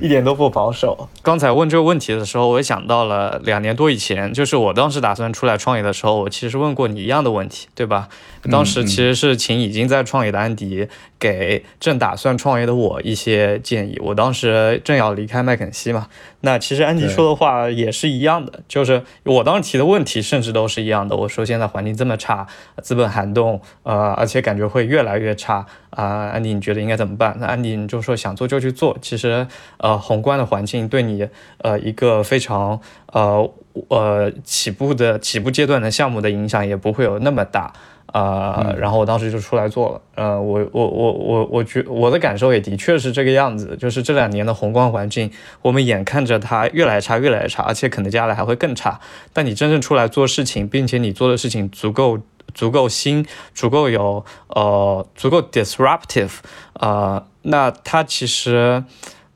[0.00, 1.10] 一点都不保守。
[1.20, 8.08] 刚才问这个问题的时候，我也想到了两年多以前，就是我当时打算出来创业的时候，我其实问过你一样的问题，对吧？
[8.50, 10.88] 当时其实是请已经在创业的安迪
[11.18, 13.98] 给正打算创业的我一些建议。
[14.02, 16.08] 我当时正要离开麦肯锡嘛，
[16.40, 21.16] 那其实安迪说的话也是一样的，就是我当时提的问题甚至都是一样的。
[21.16, 22.46] 我说现在环境这么差，
[22.82, 26.04] 资本寒冬，呃，而且感觉会越来越差啊。
[26.28, 27.36] 安迪，你觉得应该怎么办？
[27.40, 28.96] 那安迪你就说想做就去做。
[29.00, 29.46] 其实。
[29.78, 32.80] 呃，宏观的环境对你，呃，一个非常
[33.12, 33.48] 呃
[33.88, 37.72] 呃起步的起步阶段的项目的影响也不会有那么大，
[38.12, 45.30] 呃，然后我当时就出来做了，呃，我我我我我觉我的感受也的确是这个样子，就是这两年的宏观环境，
[45.62, 48.98] 我们眼看着它越来越差，越来越差，而且可能接下来还会更差。
[49.32, 52.18] 但你真正出来做事情，并且你做的事情足够
[52.54, 56.32] 足够新，足够有呃足够 disruptive，
[56.74, 58.84] 呃，那它其实。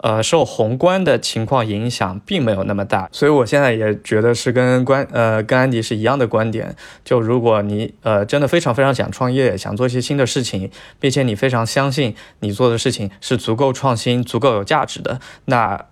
[0.03, 6.75] 呃，受宏观的情况影响并没有那么大，所以我现在也觉得是跟关呃跟安迪是一样的观点。
[7.05, 15.87] 就如果你呃真的非常非常想创业，想做一些新的事情，并且你非常相信你做的事情是足够创新、足够有价值的，那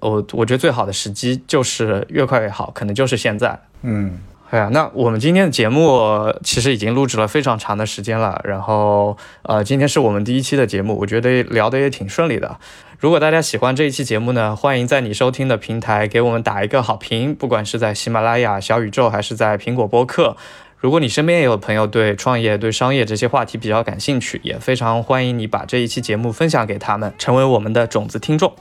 [0.00, 3.58] 我我觉得最好的时机就是越快越好，可能就是现在。
[3.82, 4.18] 嗯，
[4.50, 12.58] 哎呀，那我们今天的节目其实已经录制了非常长的时间了，然后呃今天是我们第一期的节目，我觉得聊得也挺顺利的。
[13.00, 20.36] 如果大家喜欢这一期节目呢，欢迎在你收听的平台给我们打一个好评，不管是在喜马拉雅、小宇宙还是在苹果播客。
[20.78, 28.54] 如果你身边也有朋友对创业、对商业这些话题比较感兴趣，也非常欢迎你把这一期节目分享给他们，成为我们的种子听众。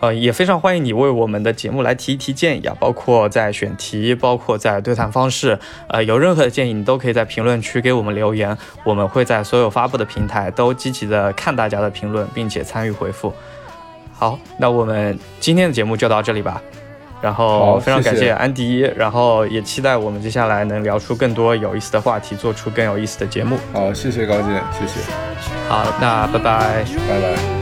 [0.00, 13.32] 呃，也非常欢迎你为我们的节目来提一提建议啊，包括在选题，包括在对谈方式，呃，有任何的建议，你都可以在评论区给我们留言，我们会在所有发布的平台都积极的看大家的评论，并且参与回复。
[14.12, 16.60] 好，那我们今天的节目就到这里吧。
[17.22, 23.58] 然后非常感谢安迪，然后也期待我们接下来能聊出更多有意思的话题，做出更有意思的节目。
[23.72, 25.00] 好，谢谢高健，谢谢。
[25.66, 27.55] 好，那拜拜，拜拜。